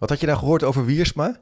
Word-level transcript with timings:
Wat 0.00 0.08
had 0.08 0.20
je 0.20 0.26
nou 0.26 0.38
gehoord 0.38 0.64
over 0.64 0.84
Wiersma? 0.84 1.40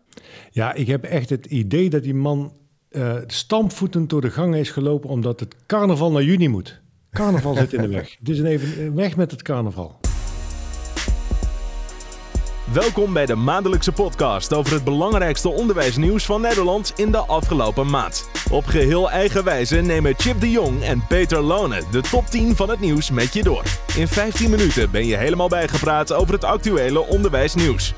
Ja, 0.51 0.73
ik 0.73 0.87
heb 0.87 1.05
echt 1.05 1.31
het 1.31 1.47
idee 1.47 1.91
dat 1.91 2.03
die 2.03 2.15
man 2.15 2.53
uh, 2.91 3.15
stampvoetend 3.27 4.11
door 4.11 4.21
de 4.21 4.31
gang 4.31 4.57
is 4.57 4.71
gelopen 4.71 5.11
omdat 5.11 5.41
het 5.41 5.55
carnaval 5.67 6.13
naar 6.13 6.23
juni 6.23 6.49
moet. 6.49 6.81
Carnaval 7.11 7.55
zit 7.55 7.73
in 7.73 7.83
de 7.83 7.89
weg. 7.89 8.17
Het 8.19 8.29
is 8.29 8.39
een 8.39 8.47
even 8.47 8.95
weg 8.95 9.17
met 9.17 9.31
het 9.31 9.43
carnaval. 9.43 10.01
Welkom 12.73 13.13
bij 13.13 13.27
de 13.27 13.35
maandelijkse 13.35 13.93
podcast 13.93 14.55
over 14.55 14.73
het 14.73 14.85
belangrijkste 14.85 15.49
onderwijsnieuws 15.49 16.27
van 16.27 16.41
Nederland 16.41 16.93
in 16.97 17.11
de 17.11 17.19
afgelopen 17.19 17.91
maand. 17.91 18.31
Op 18.51 18.65
geheel 18.65 19.11
eigen 19.11 19.45
wijze 19.45 19.77
nemen 19.77 20.15
Chip 20.17 20.41
de 20.41 20.51
Jong 20.51 20.83
en 20.83 21.07
Peter 21.09 21.41
Lone 21.41 21.83
de 21.91 22.01
top 22.01 22.27
10 22.27 22.57
van 22.57 22.71
het 22.71 22.81
nieuws 22.81 23.11
met 23.11 23.33
je 23.33 23.43
door. 23.43 23.63
In 23.97 24.09
15 24.09 24.51
minuten 24.51 24.91
ben 24.91 25.07
je 25.07 25.17
helemaal 25.17 25.49
bijgepraat 25.49 26.13
over 26.13 26.35
het 26.35 26.45
actuele 26.45 27.01
onderwijsnieuws. 27.01 27.95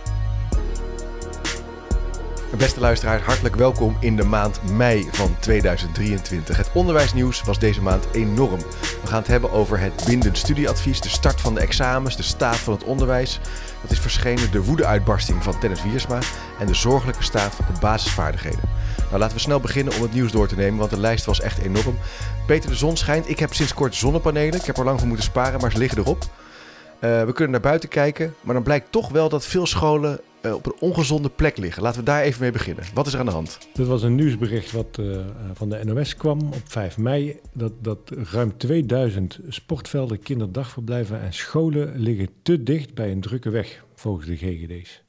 Beste 2.59 2.81
luisteraars, 2.81 3.23
hartelijk 3.23 3.57
welkom 3.57 3.97
in 4.01 4.17
de 4.17 4.25
maand 4.25 4.61
mei 4.73 5.09
van 5.13 5.37
2023. 5.39 6.57
Het 6.57 6.71
onderwijsnieuws 6.73 7.43
was 7.43 7.59
deze 7.59 7.83
maand 7.83 8.07
enorm. 8.13 8.59
We 9.03 9.07
gaan 9.07 9.19
het 9.19 9.27
hebben 9.27 9.51
over 9.51 9.79
het 9.79 10.05
bindend 10.07 10.39
studieadvies, 10.39 11.01
de 11.01 11.09
start 11.09 11.41
van 11.41 11.55
de 11.55 11.61
examens, 11.61 12.17
de 12.17 12.23
staat 12.23 12.57
van 12.57 12.73
het 12.73 12.85
onderwijs. 12.85 13.41
Dat 13.83 13.91
is 13.91 13.99
verschenen 14.01 14.51
de 14.51 14.65
woedeuitbarsting 14.65 15.43
van 15.43 15.59
Tennis 15.59 15.83
Wiersma 15.83 16.19
en 16.59 16.67
de 16.67 16.75
zorgelijke 16.75 17.23
staat 17.23 17.55
van 17.55 17.65
de 17.75 17.81
basisvaardigheden. 17.81 18.69
Nou, 19.09 19.19
laten 19.19 19.37
we 19.37 19.43
snel 19.43 19.61
beginnen 19.61 19.95
om 19.95 20.03
het 20.03 20.13
nieuws 20.13 20.33
door 20.33 20.49
te 20.49 20.57
nemen, 20.57 20.79
want 20.79 20.91
de 20.91 21.01
lijst 21.01 21.25
was 21.25 21.41
echt 21.41 21.59
enorm. 21.59 21.99
Peter, 22.47 22.71
de 22.71 22.77
zon 22.77 22.97
schijnt. 22.97 23.29
Ik 23.29 23.39
heb 23.39 23.55
sinds 23.55 23.75
kort 23.75 23.95
zonnepanelen. 23.95 24.59
Ik 24.59 24.65
heb 24.65 24.79
er 24.79 24.85
lang 24.85 24.99
voor 24.99 25.09
moeten 25.09 25.27
sparen, 25.27 25.61
maar 25.61 25.73
ze 25.73 25.79
liggen 25.79 25.99
erop. 25.99 26.23
Uh, 26.23 27.25
we 27.25 27.33
kunnen 27.33 27.51
naar 27.51 27.61
buiten 27.61 27.89
kijken, 27.89 28.35
maar 28.41 28.55
dan 28.55 28.63
blijkt 28.63 28.93
toch 28.93 29.09
wel 29.09 29.29
dat 29.29 29.47
veel 29.47 29.67
scholen 29.67 30.21
uh, 30.43 30.55
op 30.55 30.67
een 30.67 30.81
ongezonde 30.81 31.29
plek 31.29 31.57
liggen. 31.57 31.83
Laten 31.83 32.01
we 32.01 32.07
daar 32.07 32.23
even 32.23 32.41
mee 32.43 32.51
beginnen. 32.51 32.85
Wat 32.95 33.07
is 33.07 33.13
er 33.13 33.19
aan 33.19 33.27
de 33.27 33.33
hand? 33.33 33.59
Dit 33.73 33.87
was 33.87 34.03
een 34.03 34.15
nieuwsbericht 34.15 34.73
wat 34.73 34.99
uh, 35.01 35.17
van 35.53 35.69
de 35.69 35.85
NOS 35.85 36.17
kwam 36.17 36.39
op 36.39 36.63
5 36.65 36.99
mei. 36.99 37.41
Dat, 37.53 37.73
dat 37.81 38.13
ruim 38.33 38.57
2000 38.57 39.39
sportvelden, 39.49 40.19
kinderdagverblijven 40.19 41.21
en 41.21 41.33
scholen 41.33 41.99
liggen 41.99 42.29
te 42.43 42.63
dicht 42.63 42.95
bij 42.95 43.11
een 43.11 43.21
drukke 43.21 43.51
weg, 43.51 43.85
volgens 43.95 44.27
de 44.27 44.37
GGD's. 44.37 45.03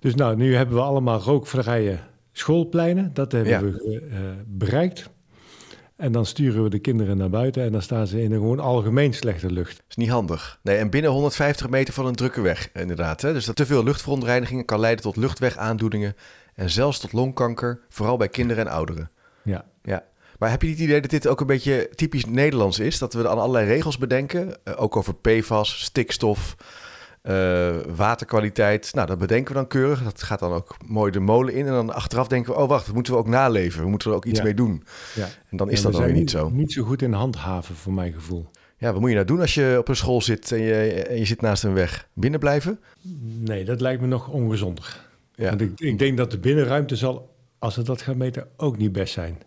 Dus 0.00 0.14
nou, 0.14 0.36
nu 0.36 0.54
hebben 0.54 0.76
we 0.76 0.82
allemaal 0.82 1.20
rookvrije 1.20 1.98
schoolpleinen. 2.32 3.10
Dat 3.12 3.32
hebben 3.32 3.52
ja. 3.52 3.62
we 3.62 4.02
uh, 4.10 4.18
bereikt. 4.46 5.10
En 5.96 6.12
dan 6.12 6.26
sturen 6.26 6.62
we 6.62 6.68
de 6.68 6.78
kinderen 6.78 7.16
naar 7.16 7.30
buiten 7.30 7.62
en 7.62 7.72
dan 7.72 7.82
staan 7.82 8.06
ze 8.06 8.22
in 8.22 8.32
een 8.32 8.38
gewoon 8.38 8.60
algemeen 8.60 9.14
slechte 9.14 9.50
lucht. 9.50 9.76
Dat 9.76 9.84
is 9.88 9.96
niet 9.96 10.08
handig. 10.08 10.58
Nee, 10.62 10.76
en 10.76 10.90
binnen 10.90 11.10
150 11.10 11.68
meter 11.68 11.94
van 11.94 12.06
een 12.06 12.14
drukke 12.14 12.40
weg, 12.40 12.70
inderdaad. 12.72 13.22
Hè? 13.22 13.32
Dus 13.32 13.44
dat 13.44 13.56
te 13.56 13.66
veel 13.66 13.84
luchtverontreinigingen 13.84 14.64
kan 14.64 14.80
leiden 14.80 15.04
tot 15.04 15.16
luchtwegaandoeningen 15.16 16.16
en 16.54 16.70
zelfs 16.70 16.98
tot 16.98 17.12
longkanker, 17.12 17.80
vooral 17.88 18.16
bij 18.16 18.28
kinderen 18.28 18.66
en 18.66 18.72
ouderen. 18.72 19.10
Ja. 19.42 19.64
ja. 19.82 20.04
Maar 20.38 20.50
heb 20.50 20.62
je 20.62 20.68
niet 20.68 20.76
het 20.76 20.86
idee 20.86 21.00
dat 21.00 21.10
dit 21.10 21.26
ook 21.26 21.40
een 21.40 21.46
beetje 21.46 21.90
typisch 21.94 22.24
Nederlands 22.24 22.78
is? 22.78 22.98
Dat 22.98 23.12
we 23.14 23.22
dan 23.22 23.38
allerlei 23.38 23.66
regels 23.66 23.98
bedenken, 23.98 24.56
eh, 24.64 24.82
ook 24.82 24.96
over 24.96 25.14
PFAS, 25.14 25.84
stikstof, 25.84 26.56
uh, 27.28 27.76
waterkwaliteit, 27.96 28.94
nou, 28.94 29.06
dat 29.06 29.18
bedenken 29.18 29.52
we 29.52 29.58
dan 29.58 29.68
keurig. 29.68 30.02
Dat 30.02 30.22
gaat 30.22 30.38
dan 30.38 30.52
ook 30.52 30.76
mooi 30.86 31.12
de 31.12 31.20
molen 31.20 31.54
in. 31.54 31.66
En 31.66 31.72
dan 31.72 31.94
achteraf 31.94 32.28
denken 32.28 32.52
we, 32.52 32.58
oh 32.58 32.68
wacht, 32.68 32.86
dat 32.86 32.94
moeten 32.94 33.12
we 33.12 33.18
ook 33.18 33.28
naleven. 33.28 33.82
We 33.82 33.88
moeten 33.88 34.10
er 34.10 34.16
ook 34.16 34.24
iets 34.24 34.42
mee 34.42 34.54
doen. 34.54 34.82
Ja. 35.14 35.28
En 35.50 35.56
dan 35.56 35.70
is 35.70 35.82
dat 35.82 35.92
dan 35.92 36.02
weer 36.02 36.12
niet 36.12 36.30
zo. 36.30 36.50
Niet 36.50 36.72
zo 36.72 36.84
goed 36.84 37.02
in 37.02 37.12
handhaven, 37.12 37.74
voor 37.74 37.92
mijn 37.92 38.12
gevoel. 38.12 38.50
Ja, 38.78 38.92
wat 38.92 39.00
moet 39.00 39.08
je 39.08 39.14
nou 39.14 39.26
doen 39.26 39.40
als 39.40 39.54
je 39.54 39.76
op 39.78 39.88
een 39.88 39.96
school 39.96 40.22
zit 40.22 40.52
en 40.52 40.60
je, 40.60 40.74
en 40.92 41.18
je 41.18 41.24
zit 41.24 41.40
naast 41.40 41.64
een 41.64 41.74
weg? 41.74 42.08
Binnen 42.12 42.40
blijven? 42.40 42.80
Nee, 43.40 43.64
dat 43.64 43.80
lijkt 43.80 44.00
me 44.00 44.06
nog 44.06 44.28
ongezonder. 44.28 45.04
Ja. 45.34 45.48
Want 45.48 45.60
ik, 45.60 45.80
ik 45.80 45.98
denk 45.98 46.16
dat 46.16 46.30
de 46.30 46.38
binnenruimte 46.38 46.96
zal, 46.96 47.34
als 47.58 47.74
ze 47.74 47.82
dat 47.82 48.02
gaan 48.02 48.16
meten, 48.16 48.48
ook 48.56 48.76
niet 48.76 48.92
best 48.92 49.12
zijn. 49.12 49.38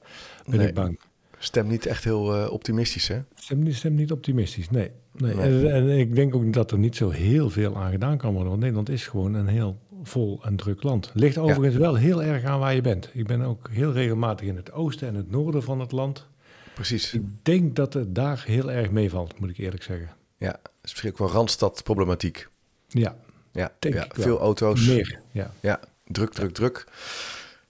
Ben 0.45 0.57
nee. 0.57 0.67
ik 0.67 0.73
bang. 0.73 0.99
Stem 1.39 1.67
niet 1.67 1.85
echt 1.85 2.03
heel 2.03 2.35
uh, 2.35 2.51
optimistisch, 2.51 3.07
hè? 3.07 3.21
Stem, 3.35 3.71
stem 3.71 3.95
niet 3.95 4.11
optimistisch, 4.11 4.69
nee. 4.69 4.91
nee. 5.13 5.33
En, 5.33 5.71
en, 5.71 5.89
ik 5.89 6.15
denk 6.15 6.35
ook 6.35 6.53
dat 6.53 6.71
er 6.71 6.77
niet 6.77 6.95
zo 6.95 7.09
heel 7.09 7.49
veel 7.49 7.77
aan 7.77 7.91
gedaan 7.91 8.17
kan 8.17 8.31
worden. 8.31 8.49
Want 8.49 8.59
Nederland 8.59 8.89
is 8.89 9.07
gewoon 9.07 9.33
een 9.33 9.47
heel 9.47 9.77
vol 10.03 10.39
en 10.43 10.55
druk 10.55 10.83
land. 10.83 11.11
Ligt 11.13 11.37
overigens 11.37 11.75
wel 11.75 11.95
heel 11.95 12.23
erg 12.23 12.43
aan 12.43 12.59
waar 12.59 12.75
je 12.75 12.81
bent. 12.81 13.09
Ik 13.13 13.27
ben 13.27 13.41
ook 13.41 13.69
heel 13.71 13.91
regelmatig 13.91 14.47
in 14.47 14.55
het 14.55 14.71
oosten 14.71 15.07
en 15.07 15.15
het 15.15 15.31
noorden 15.31 15.63
van 15.63 15.79
het 15.79 15.91
land. 15.91 16.27
Precies. 16.73 17.13
Ik 17.13 17.23
denk 17.41 17.75
dat 17.75 17.93
het 17.93 18.15
daar 18.15 18.43
heel 18.45 18.71
erg 18.71 18.91
meevalt, 18.91 19.39
moet 19.39 19.49
ik 19.49 19.57
eerlijk 19.57 19.83
zeggen. 19.83 20.09
Ja, 20.37 20.51
het 20.51 20.69
is 20.83 20.89
misschien 20.91 21.11
ook 21.11 21.17
wel 21.17 21.29
randstadproblematiek. 21.29 22.47
Ja, 22.87 23.15
ja, 23.51 23.71
ja 23.79 24.07
veel 24.09 24.39
auto's. 24.39 24.87
Meer, 24.87 25.19
ja. 25.31 25.53
Ja, 25.59 25.79
druk, 26.05 26.33
druk, 26.33 26.51
druk. 26.51 26.87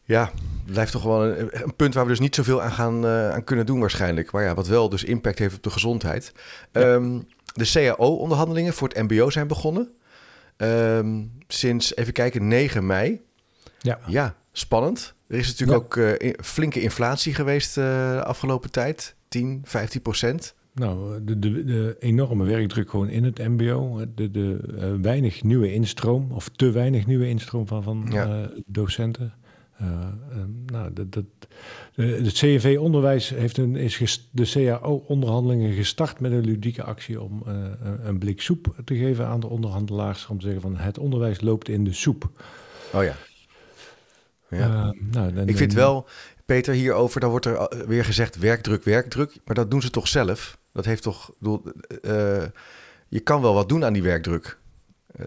Ja, 0.04 0.32
blijft 0.72 0.92
toch 0.92 1.04
wel 1.04 1.26
een, 1.26 1.50
een, 1.64 1.76
punt 1.76 1.94
waar 1.94 2.04
we 2.04 2.10
dus 2.10 2.20
niet 2.20 2.36
zoveel 2.36 2.62
aan, 2.62 2.72
gaan, 2.72 3.06
uh, 3.06 3.30
aan 3.30 3.44
kunnen 3.44 3.66
doen 3.66 3.80
waarschijnlijk. 3.80 4.32
Maar 4.32 4.44
ja, 4.44 4.54
wat 4.54 4.68
wel 4.68 4.90
dus 4.90 5.04
impact 5.04 5.40
heeft 5.40 5.56
op 5.56 5.64
de 5.64 5.70
gezondheid. 5.70 6.32
Ja. 6.72 6.94
Um, 6.94 7.28
de 7.54 7.70
CAO-onderhandelingen 7.72 8.74
voor 8.74 8.88
het 8.88 9.02
mbo 9.02 9.30
zijn 9.30 9.48
begonnen. 9.48 9.90
Um, 10.58 11.32
sinds, 11.48 11.96
even 11.96 12.14
kijken, 12.14 12.48
9 12.48 12.86
mei. 12.86 13.22
Ja. 13.80 14.00
Ja, 14.08 14.36
spannend. 14.52 15.14
Er 15.28 15.38
is 15.38 15.48
natuurlijk 15.48 15.78
ook 15.78 15.96
uh, 15.96 16.12
in, 16.18 16.36
flinke 16.44 16.82
inflatie 16.82 17.34
geweest 17.34 17.78
uh, 17.78 17.84
de 17.84 18.24
afgelopen 18.24 18.72
tijd. 18.72 19.16
10, 19.28 19.62
15 19.64 20.02
procent. 20.02 20.56
Nou, 20.74 21.24
de, 21.24 21.40
de, 21.40 21.64
de, 21.64 21.96
enorme 22.00 22.46
werkdruk 22.46 22.90
gewoon 22.90 23.10
in 23.10 23.24
het 23.24 23.38
mbo. 23.38 24.04
De, 24.16 24.32
de 24.32 24.60
uh, 24.68 25.02
weinig 25.02 25.44
nieuwe 25.44 25.74
instroom, 25.74 26.32
of 26.32 26.50
te 26.50 26.72
weinig 26.72 27.06
nieuwe 27.06 27.28
instroom 27.28 27.68
van, 27.68 27.84
van 27.84 28.08
ja. 28.12 28.50
docenten. 28.66 29.34
Uh, 29.39 29.39
nou, 30.66 30.94
dat, 30.94 31.12
dat, 31.12 31.26
het 31.96 32.34
CNV-onderwijs 32.34 33.30
heeft 33.30 33.58
een, 33.58 33.76
is 33.76 34.30
de 34.32 34.50
CAO-onderhandelingen 34.52 35.74
gestart 35.74 36.20
met 36.20 36.32
een 36.32 36.46
ludieke 36.46 36.84
actie 36.84 37.22
om 37.22 37.44
uh, 37.48 37.54
een 38.04 38.20
blik 38.20 38.42
soep 38.42 38.76
te 38.86 38.96
geven 38.96 39.28
aan 39.28 39.40
de 39.40 39.48
onderhandelaars. 39.48 40.28
Om 40.28 40.40
te 40.40 40.46
zeggen 40.46 40.62
van 40.62 40.78
het 40.78 40.98
onderwijs 40.98 41.42
loopt 41.42 41.70
in 41.70 41.84
de 41.84 41.94
soep. 41.94 42.30
Oh 42.94 43.04
ja. 43.04 43.16
ja. 44.50 44.94
nou, 45.12 45.34
dan, 45.34 45.48
Ik 45.48 45.58
vind 45.58 45.74
wel, 45.74 46.08
Peter, 46.46 46.74
hierover, 46.74 47.20
dan 47.20 47.30
wordt 47.30 47.46
er 47.46 47.84
weer 47.88 48.06
gezegd 48.06 48.38
werkdruk, 48.38 48.84
werkdruk. 48.84 49.38
Maar 49.46 49.56
dat 49.56 49.72
doen 49.72 49.82
ze 49.82 49.90
toch 49.90 50.08
zelf? 50.08 50.58
Dat 50.74 50.86
heeft 50.86 51.04
toch, 51.04 51.32
bedoel, 51.38 51.64
je 53.08 53.20
kan 53.24 53.42
wel 53.42 53.54
wat 53.54 53.70
doen 53.70 53.86
aan 53.86 53.94
die 53.94 54.04
werkdruk. 54.04 54.58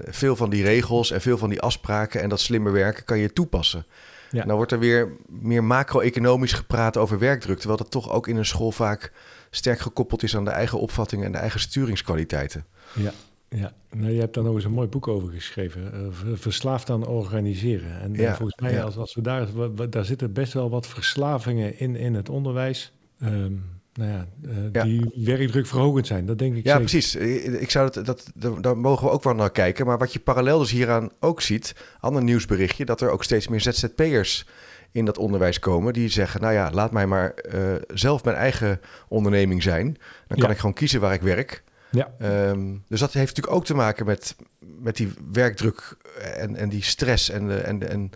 veel 0.04 0.36
van 0.36 0.50
die 0.50 0.62
regels 0.62 1.10
en 1.10 1.20
veel 1.20 1.38
van 1.38 1.50
die 1.50 1.60
afspraken 1.60 2.20
en 2.22 2.28
dat 2.28 2.40
slimmer 2.40 2.72
werken 2.72 3.04
kan 3.04 3.18
je 3.18 3.32
toepassen. 3.32 3.86
Ja. 4.32 4.44
Nou 4.44 4.56
wordt 4.56 4.72
er 4.72 4.78
weer 4.78 5.16
meer 5.28 5.64
macro-economisch 5.64 6.52
gepraat 6.52 6.96
over 6.96 7.18
werkdruk, 7.18 7.58
terwijl 7.58 7.78
dat 7.78 7.90
toch 7.90 8.10
ook 8.10 8.28
in 8.28 8.36
een 8.36 8.46
school 8.46 8.72
vaak 8.72 9.12
sterk 9.50 9.78
gekoppeld 9.78 10.22
is 10.22 10.36
aan 10.36 10.44
de 10.44 10.50
eigen 10.50 10.78
opvattingen 10.80 11.26
en 11.26 11.32
de 11.32 11.38
eigen 11.38 11.60
sturingskwaliteiten. 11.60 12.64
Ja, 12.94 13.12
ja. 13.48 13.72
Nou, 13.90 14.12
je 14.12 14.20
hebt 14.20 14.34
daar 14.34 14.44
nog 14.44 14.54
eens 14.54 14.64
een 14.64 14.72
mooi 14.72 14.88
boek 14.88 15.08
over 15.08 15.32
geschreven. 15.32 16.12
Uh, 16.26 16.36
verslaafd 16.36 16.90
aan 16.90 17.06
organiseren. 17.06 18.00
En 18.00 18.12
ja, 18.12 18.34
volgens 18.34 18.60
mij, 18.60 18.72
ja. 18.72 18.82
als, 18.82 18.96
als 18.96 19.14
we 19.14 19.20
daar, 19.20 19.46
daar 19.90 20.04
zitten 20.04 20.32
best 20.32 20.52
wel 20.52 20.70
wat 20.70 20.86
verslavingen 20.86 21.78
in, 21.78 21.96
in 21.96 22.14
het 22.14 22.28
onderwijs. 22.28 22.92
Um, 23.22 23.64
nou 23.94 24.10
ja, 24.10 24.26
uh, 24.74 24.82
die 24.82 25.10
werkdruk 25.24 25.66
verhogend 25.66 26.06
zijn. 26.06 26.26
Dat 26.26 26.38
denk 26.38 26.56
ik 26.56 26.64
Ja, 26.64 26.78
precies. 26.78 27.14
Ik 27.14 27.70
zou 27.70 27.90
dat, 27.90 28.06
dat, 28.34 28.60
daar 28.60 28.78
mogen 28.78 29.06
we 29.06 29.12
ook 29.12 29.22
wel 29.22 29.34
naar 29.34 29.50
kijken. 29.50 29.86
Maar 29.86 29.98
wat 29.98 30.12
je 30.12 30.20
parallel 30.20 30.58
dus 30.58 30.70
hieraan 30.70 31.10
ook 31.20 31.40
ziet, 31.40 31.74
ander 32.00 32.22
nieuwsberichtje, 32.22 32.84
dat 32.84 33.00
er 33.00 33.10
ook 33.10 33.24
steeds 33.24 33.48
meer 33.48 33.60
ZZP'ers 33.60 34.46
in 34.90 35.04
dat 35.04 35.18
onderwijs 35.18 35.58
komen. 35.58 35.92
Die 35.92 36.08
zeggen, 36.08 36.40
nou 36.40 36.52
ja, 36.52 36.70
laat 36.70 36.92
mij 36.92 37.06
maar 37.06 37.34
uh, 37.54 37.74
zelf 37.94 38.24
mijn 38.24 38.36
eigen 38.36 38.80
onderneming 39.08 39.62
zijn. 39.62 39.84
Dan 40.26 40.38
kan 40.38 40.46
ja. 40.46 40.52
ik 40.54 40.58
gewoon 40.58 40.74
kiezen 40.74 41.00
waar 41.00 41.12
ik 41.12 41.22
werk. 41.22 41.62
Ja. 41.90 42.12
Um, 42.48 42.84
dus 42.88 43.00
dat 43.00 43.12
heeft 43.12 43.28
natuurlijk 43.28 43.56
ook 43.56 43.64
te 43.64 43.74
maken 43.74 44.06
met, 44.06 44.36
met 44.58 44.96
die 44.96 45.12
werkdruk 45.32 45.96
en, 46.36 46.56
en 46.56 46.68
die 46.68 46.82
stress 46.82 47.30
en, 47.30 47.64
en, 47.64 47.88
en 47.88 48.10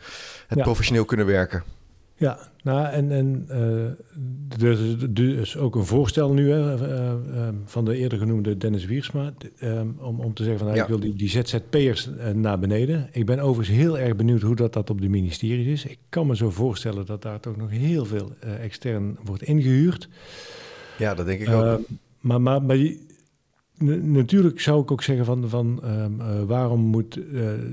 het 0.47 0.59
ja. 0.59 0.65
professioneel 0.65 1.05
kunnen 1.05 1.27
werken. 1.27 1.63
Ja, 2.19 2.39
nou, 2.63 2.87
en, 2.87 3.13
en 3.13 3.47
uh, 3.51 4.65
er 4.65 4.71
is 4.71 4.97
dus 5.11 5.57
ook 5.57 5.75
een 5.75 5.85
voorstel 5.85 6.33
nu 6.33 6.51
hè, 6.51 6.75
uh, 6.75 7.13
uh, 7.35 7.49
van 7.65 7.85
de 7.85 7.97
eerder 7.97 8.19
genoemde 8.19 8.57
Dennis 8.57 8.85
Wiersma... 8.85 9.33
om, 9.99 10.21
om 10.21 10.35
te 10.35 10.43
zeggen 10.43 10.59
van, 10.59 10.67
nou, 10.67 10.79
ja. 10.79 10.83
ik 10.83 10.89
wil 10.89 11.01
die, 11.01 11.15
die 11.15 11.29
ZZP'ers 11.29 12.11
naar 12.35 12.59
beneden. 12.59 13.09
Ik 13.13 13.27
ben 13.27 13.39
overigens 13.39 13.79
heel 13.79 13.99
erg 13.99 14.17
benieuwd 14.17 14.43
hoe 14.43 14.57
dat, 14.57 14.73
dat 14.73 14.91
op 14.91 15.01
de 15.01 15.09
ministeries 15.09 15.67
is. 15.67 15.85
Ik 15.91 15.99
kan 16.09 16.27
me 16.27 16.37
zo 16.37 16.51
voorstellen 16.51 17.07
dat 17.07 17.23
daar 17.23 17.41
toch 17.41 17.57
nog 17.57 17.71
heel 17.71 18.05
veel 18.05 18.33
extern 18.61 19.19
wordt 19.25 19.43
ingehuurd. 19.43 20.09
Ja, 20.99 21.15
dat 21.15 21.27
denk 21.27 21.41
ik 21.41 21.49
ook. 21.49 21.81
maar, 22.21 22.41
maar, 22.41 22.63
maar 22.63 22.77
natuurlijk 23.85 24.61
zou 24.61 24.83
ik 24.83 24.91
ook 24.91 25.03
zeggen 25.03 25.25
van, 25.25 25.49
van 25.49 25.81
um, 25.85 26.21
uh, 26.21 26.43
waarom 26.47 26.81
moet 26.81 27.17
uh, 27.17 27.23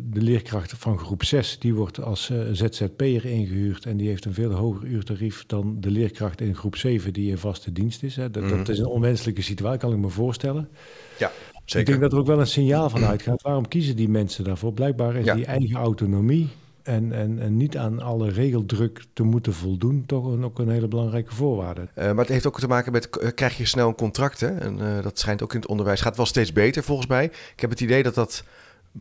de 0.03 0.21
leerkracht 0.21 0.73
van 0.77 1.00
groep 1.00 1.23
6, 1.23 1.59
die 1.59 1.73
wordt 1.73 2.01
als 2.01 2.29
uh, 2.29 2.41
ZZP'er 2.51 3.25
ingehuurd 3.25 3.85
en 3.85 3.97
die 3.97 4.07
heeft 4.07 4.25
een 4.25 4.33
veel 4.33 4.51
hoger 4.51 4.88
uurtarief 4.88 5.44
dan 5.45 5.77
de 5.79 5.91
leerkracht 5.91 6.41
in 6.41 6.55
groep 6.55 6.75
7 6.75 7.13
die 7.13 7.29
in 7.29 7.38
vaste 7.38 7.71
dienst 7.71 8.03
is. 8.03 8.15
Hè. 8.15 8.31
Dat, 8.31 8.44
mm 8.44 8.50
-hmm. 8.50 8.57
dat 8.57 8.69
is 8.69 8.79
een 8.79 8.85
onwenselijke 8.85 9.41
situatie, 9.41 9.79
kan 9.79 9.91
ik 9.91 9.97
me 9.97 10.09
voorstellen. 10.09 10.69
Ja. 11.17 11.31
zeker. 11.65 11.79
Ik 11.79 11.85
denk 11.85 12.01
dat 12.01 12.11
er 12.11 12.17
ook 12.17 12.27
wel 12.27 12.39
een 12.39 12.47
signaal 12.47 12.89
van 12.89 13.03
uitgaat. 13.03 13.41
Waarom 13.41 13.67
kiezen 13.67 13.95
die 13.95 14.09
mensen 14.09 14.44
daarvoor? 14.44 14.73
Blijkbaar 14.73 15.15
is 15.15 15.25
Ja. 15.25 15.35
die 15.35 15.45
eigen 15.45 15.75
autonomie 15.75 16.49
en, 16.83 17.12
en, 17.12 17.39
en 17.39 17.57
niet 17.57 17.77
aan 17.77 18.01
alle 18.01 18.30
regeldruk 18.30 19.03
te 19.13 19.24
moeten 19.24 19.53
voldoen 19.53 20.03
toch 20.06 20.25
een, 20.25 20.45
ook 20.45 20.59
een 20.59 20.69
hele 20.69 20.88
belangrijke 20.88 21.35
voorwaarde. 21.35 21.88
Eh, 21.94 22.06
maar 22.06 22.15
het 22.15 22.27
heeft 22.27 22.47
ook 22.47 22.59
te 22.59 22.68
maken 22.68 22.91
met, 22.91 23.09
eh, 23.09 23.30
krijg 23.35 23.57
je 23.57 23.65
snel 23.65 23.88
een 23.88 23.95
contract? 23.95 24.39
Hè? 24.39 24.57
En 24.57 24.81
eh, 24.81 25.03
dat 25.03 25.19
schijnt 25.19 25.44
ook 25.44 25.53
in 25.53 25.59
het 25.59 25.69
onderwijs. 25.69 26.01
Gaat 26.01 26.18
wel 26.18 26.25
steeds 26.25 26.53
beter 26.53 26.83
volgens 26.83 27.07
mij. 27.07 27.25
Ik 27.25 27.59
heb 27.59 27.69
het 27.69 27.81
idee 27.81 28.03
dat 28.03 28.15
dat 28.15 28.44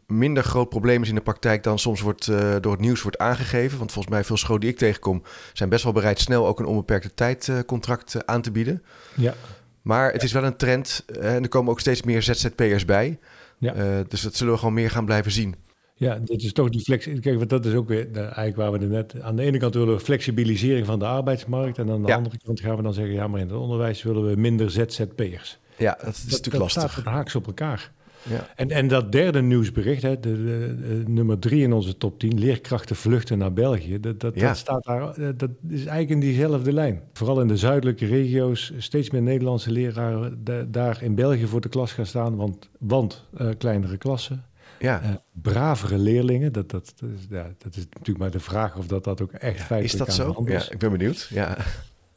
minder 0.06 0.43
groot 0.43 0.69
probleem 0.69 1.02
is 1.02 1.08
in 1.08 1.14
de 1.14 1.20
praktijk 1.20 1.62
dan 1.62 1.79
soms 1.79 2.00
wordt, 2.00 2.26
door 2.61 2.73
het 2.73 2.81
nieuws 2.81 3.02
wordt 3.02 3.19
aangegeven. 3.19 3.79
Want 3.79 3.93
volgens 3.93 4.14
mij 4.14 4.25
veel 4.25 4.37
scholen 4.37 4.61
die 4.61 4.70
ik 4.70 4.76
tegenkom 4.76 5.23
zijn 5.52 5.69
best 5.69 5.84
wel 5.84 5.93
bereid 5.93 6.20
snel 6.20 6.46
ook 6.46 6.58
een 6.58 6.67
onbeperkte 6.67 7.14
tijdcontract 7.14 8.14
eh, 8.14 8.20
aan 8.25 8.43
te 8.43 8.50
bieden. 8.50 8.82
Ja, 9.14 9.34
Maar 9.82 10.12
het 10.12 10.23
is 10.23 10.32
wel 10.32 10.44
een 10.44 10.56
trend 10.56 11.05
en 11.20 11.43
er 11.43 11.49
komen 11.49 11.70
ook 11.70 11.81
steeds 11.81 12.02
meer 12.02 12.23
ZZP'ers 12.23 12.84
bij. 12.84 13.19
Ja. 13.58 14.02
Dus 14.08 14.20
dat 14.20 14.37
zullen 14.37 14.52
we 14.52 14.58
gewoon 14.58 14.75
meer 14.75 14.90
gaan 14.90 15.05
blijven 15.05 15.32
zien. 15.32 15.55
Ja 16.02 16.19
dat 16.25 16.40
is 16.43 16.52
toch 16.52 16.69
die 16.69 16.81
flex. 16.81 17.04
Kijk, 17.20 17.37
want 17.37 17.50
dat 17.50 17.64
is 17.66 17.75
ook 17.75 17.88
weer 17.88 18.12
eigenlijk 18.16 18.56
waar 18.56 18.72
we 18.72 18.78
er 18.78 18.87
net. 18.87 19.14
Aan 19.22 19.37
de 19.37 19.43
ene 19.43 19.58
kant 19.58 19.75
willen 19.75 19.94
we 19.94 20.00
flexibilisering 20.00 20.87
van 20.87 20.99
de 20.99 21.04
arbeidsmarkt. 21.06 21.78
En 21.78 21.90
aan 21.90 22.02
de 22.02 22.08
Ja. 22.08 22.16
andere 22.16 22.37
kant 22.44 22.60
gaan 22.60 22.76
we 22.76 22.82
dan 22.82 22.94
zeggen: 22.94 23.14
ja, 23.14 23.26
maar 23.28 23.40
in 23.40 23.49
het 23.49 23.56
onderwijs 23.56 24.02
willen 24.02 24.26
we 24.31 24.37
minder 24.40 24.70
ZZP'ers. 24.70 25.58
Ja, 25.78 25.99
dat 26.04 26.14
is 26.14 26.20
dat, 26.22 26.31
natuurlijk 26.31 26.50
dat 26.52 26.60
lastig. 26.60 26.82
staat 26.82 26.94
het 27.04 27.04
haaks 27.14 27.34
op 27.34 27.46
elkaar. 27.46 27.93
Ja. 28.31 28.46
En, 28.56 28.70
en 28.70 28.88
dat 28.88 29.12
derde 29.12 29.43
nieuwsbericht, 29.43 30.02
hè, 30.02 30.20
de, 30.20 30.44
de- 30.44 30.75
de 30.81 31.02
nummer 31.10 31.38
drie 31.38 31.62
in 31.62 31.72
onze 31.72 31.96
top 31.96 32.19
10, 32.19 32.38
leerkrachten 32.38 32.96
vluchten 32.96 33.38
naar 33.38 33.52
België. 33.52 34.00
Dat, 34.00 34.20
dat, 34.20 34.34
Ja. 34.34 34.48
dat, 34.48 34.56
staat 34.56 34.84
daar, 34.84 35.02
eh, 35.16 35.28
dat 35.37 35.50
is 35.69 35.78
eigenlijk 35.78 36.10
in 36.10 36.20
diezelfde 36.20 36.72
lijn. 36.72 37.00
Vooral 37.12 37.40
in 37.40 37.48
de 37.48 37.56
zuidelijke 37.56 38.06
regio's 38.06 38.72
steeds 38.78 39.10
meer 39.10 39.22
Nederlandse 39.22 39.70
leraren 39.70 40.40
da- 40.44 40.64
daar 40.69 41.02
in 41.02 41.14
België 41.14 41.46
voor 41.46 41.60
de 41.60 41.69
klas 41.69 41.93
gaan 41.93 42.06
staan. 42.06 42.37
Want, 42.37 42.69
want 42.78 43.25
eh, 43.37 43.48
kleinere 43.58 43.96
klassen, 43.96 44.44
Ja. 44.82 45.02
eh, 45.02 45.11
bravere 45.32 45.99
leerlingen. 45.99 46.52
Dat, 46.52 46.70
dat, 46.70 46.93
dat, 46.96 47.11
is, 47.11 47.26
ja, 47.31 47.50
dat 47.58 47.76
is 47.76 47.84
natuurlijk 47.90 48.19
maar 48.19 48.31
de 48.31 48.40
vraag 48.40 48.76
of 48.76 48.87
dat, 48.87 49.05
dat 49.05 49.20
ook 49.20 49.32
echt 49.32 49.56
feitelijk 49.56 49.84
Is 49.84 49.99
dat 49.99 50.12
zo? 50.12 50.44
Ja, 50.46 50.70
ik 50.70 50.79
ben 50.79 50.90
benieuwd. 50.90 51.29
Ja. 51.31 51.56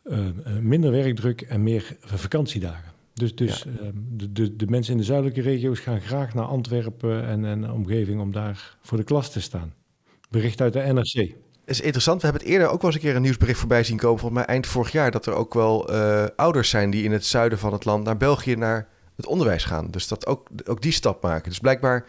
Eh, 0.04 0.28
eh, 0.28 0.34
minder 0.62 0.92
werkdruk 0.92 1.42
en 1.42 1.64
meer 1.64 1.98
vakantiedagen. 2.00 2.94
Dus, 3.14 3.36
dus 3.36 3.66
ehm, 3.66 3.92
de, 3.96 4.32
de, 4.32 4.56
de 4.56 4.68
mensen 4.68 4.92
in 4.92 5.00
de 5.00 5.06
zuidelijke 5.06 5.42
regio's 5.42 5.80
gaan 5.80 6.02
graag 6.02 6.34
naar 6.34 6.46
Antwerpen 6.46 7.26
en, 7.26 7.46
en 7.46 7.72
omgeving 7.72 8.22
om 8.22 8.32
daar 8.32 8.78
voor 8.82 8.98
de 8.98 9.04
klas 9.04 9.32
te 9.32 9.42
staan. 9.42 9.74
Bericht 10.30 10.62
uit 10.62 10.74
de 10.74 10.80
NRC. 10.80 11.36
is 11.66 11.82
interessant. 11.82 12.22
We 12.22 12.28
hebben 12.28 12.44
het 12.44 12.52
eerder 12.52 12.68
ook 12.68 12.82
wel 12.82 12.92
eens 12.92 13.00
een 13.00 13.06
keer 13.06 13.16
een 13.16 13.22
nieuwsbericht 13.22 13.60
voorbij 13.60 13.84
zien 13.84 13.98
komen. 13.98 14.20
Volgens 14.20 14.40
mij 14.40 14.50
eind 14.50 14.68
vorig 14.68 14.92
jaar. 14.92 15.12
Dat 15.12 15.26
er 15.26 15.34
ook 15.34 15.54
wel 15.54 15.90
ouders 16.36 16.70
zijn 16.70 16.90
die 16.90 17.04
in 17.04 17.12
het 17.12 17.26
zuiden 17.26 17.60
van 17.60 17.74
het 17.74 17.86
land 17.86 18.04
naar 18.04 18.18
België 18.18 18.56
naar 18.56 18.88
het 19.16 19.26
onderwijs 19.26 19.64
gaan. 19.64 19.92
Dus 19.92 20.08
dat 20.08 20.26
ook, 20.28 20.48
ook 20.66 20.82
die 20.82 20.92
stap 20.92 21.24
maken. 21.24 21.50
Dus 21.50 21.60
blijkbaar 21.60 22.06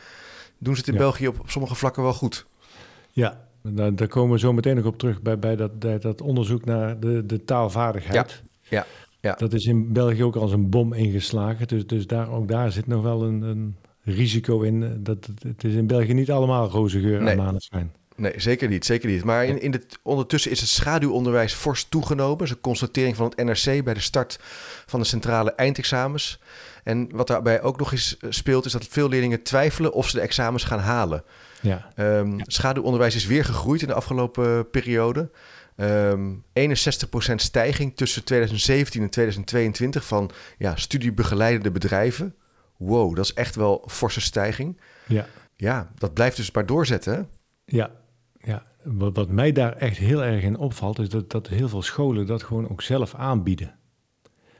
doen 0.58 0.74
ze 0.74 0.78
het 0.80 0.88
in 0.88 0.94
Ja. 0.94 1.00
België 1.00 1.28
op, 1.28 1.40
op 1.40 1.50
sommige 1.50 1.74
vlakken 1.74 2.02
wel 2.02 2.12
goed. 2.12 2.46
Ja, 3.12 3.44
daar, 3.62 3.94
daar 3.94 4.08
komen 4.08 4.32
we 4.32 4.38
zo 4.38 4.52
meteen 4.52 4.76
nog 4.76 4.84
op 4.84 4.98
terug 4.98 5.22
bij, 5.22 5.38
bij 5.38 5.56
dat, 5.56 5.78
bij 5.78 5.98
dat 5.98 6.20
onderzoek 6.20 6.64
naar 6.64 7.00
de, 7.00 7.26
de 7.26 7.44
taalvaardigheid. 7.44 8.42
Ja, 8.62 8.86
ja. 9.20 9.34
Dat 9.34 9.52
is 9.52 9.64
in 9.64 9.92
België 9.92 10.24
ook 10.24 10.36
als 10.36 10.52
een 10.52 10.70
bom 10.70 10.92
ingeslagen. 10.92 11.68
Dus, 11.68 11.86
dus 11.86 12.06
daar, 12.06 12.30
ook 12.30 12.48
daar 12.48 12.72
zit 12.72 12.86
nog 12.86 13.02
wel 13.02 13.22
een, 13.22 13.42
een 13.42 13.76
risico 14.02 14.60
in. 14.60 14.82
eh, 14.82 14.90
Dat, 14.98 15.26
het, 15.26 15.42
het 15.42 15.64
is 15.64 15.74
in 15.74 15.86
België 15.86 16.12
niet 16.12 16.30
allemaal 16.30 16.68
roze 16.68 17.00
geur 17.00 17.22
Nee. 17.22 17.30
en 17.30 17.36
maneschijn. 17.36 17.92
Nee, 18.16 18.32
zeker 18.36 18.68
niet. 18.68 18.84
Zeker 18.84 19.08
niet. 19.08 19.24
Maar 19.24 19.44
in, 19.44 19.60
in 19.60 19.72
het, 19.72 19.98
ondertussen 20.02 20.50
is 20.50 20.60
het 20.60 20.68
schaduwonderwijs 20.68 21.52
fors 21.54 21.84
toegenomen. 21.88 22.38
Dat 22.38 22.46
is 22.46 22.52
een 22.52 22.60
constatering 22.60 23.16
van 23.16 23.32
het 23.34 23.44
NRC 23.44 23.84
bij 23.84 23.94
de 23.94 24.00
start 24.00 24.38
van 24.86 25.00
de 25.00 25.06
centrale 25.06 25.52
eindexamens. 25.52 26.40
En 26.84 27.08
wat 27.12 27.26
daarbij 27.26 27.62
ook 27.62 27.78
nog 27.78 27.92
eens 27.92 28.16
eh, 28.16 28.30
speelt, 28.30 28.64
is 28.64 28.72
dat 28.72 28.86
veel 28.90 29.08
leerlingen 29.08 29.42
twijfelen 29.42 29.92
of 29.92 30.08
ze 30.08 30.16
de 30.16 30.22
examens 30.22 30.64
gaan 30.64 30.78
halen. 30.78 31.24
Ja, 31.60 31.92
Ehm, 31.94 32.38
Schaduwonderwijs 32.42 33.14
is 33.14 33.26
weer 33.26 33.44
gegroeid 33.44 33.80
in 33.82 33.88
de 33.88 33.94
afgelopen 33.94 34.58
eh, 34.58 34.70
periode. 34.70 35.30
Ehm 35.76 36.32
61% 36.52 37.34
stijging 37.42 37.96
tussen 37.96 38.24
2017 38.24 39.02
en 39.02 39.10
2022 39.10 40.04
van 40.04 40.30
ja, 40.58 40.76
studiebegeleidende 40.76 41.70
bedrijven. 41.70 42.34
Wow, 42.76 43.16
dat 43.16 43.24
is 43.24 43.32
echt 43.34 43.54
wel 43.54 43.84
forse 43.86 44.20
stijging. 44.20 44.80
ja. 45.06 45.26
Ja, 45.58 45.90
dat 45.94 46.14
blijft 46.14 46.36
dus 46.36 46.50
maar 46.50 46.66
doorzetten. 46.66 47.14
Hè? 47.14 47.20
Ja. 47.64 47.90
Wat, 48.86 49.16
wat 49.16 49.28
mij 49.28 49.52
daar 49.52 49.76
echt 49.76 49.96
heel 49.96 50.24
erg 50.24 50.42
in 50.42 50.58
opvalt, 50.58 50.98
is 50.98 51.08
dat, 51.08 51.30
dat 51.30 51.48
heel 51.48 51.68
veel 51.68 51.82
scholen 51.82 52.26
dat 52.26 52.42
gewoon 52.42 52.68
ook 52.70 52.82
zelf 52.82 53.14
aanbieden. 53.14 53.74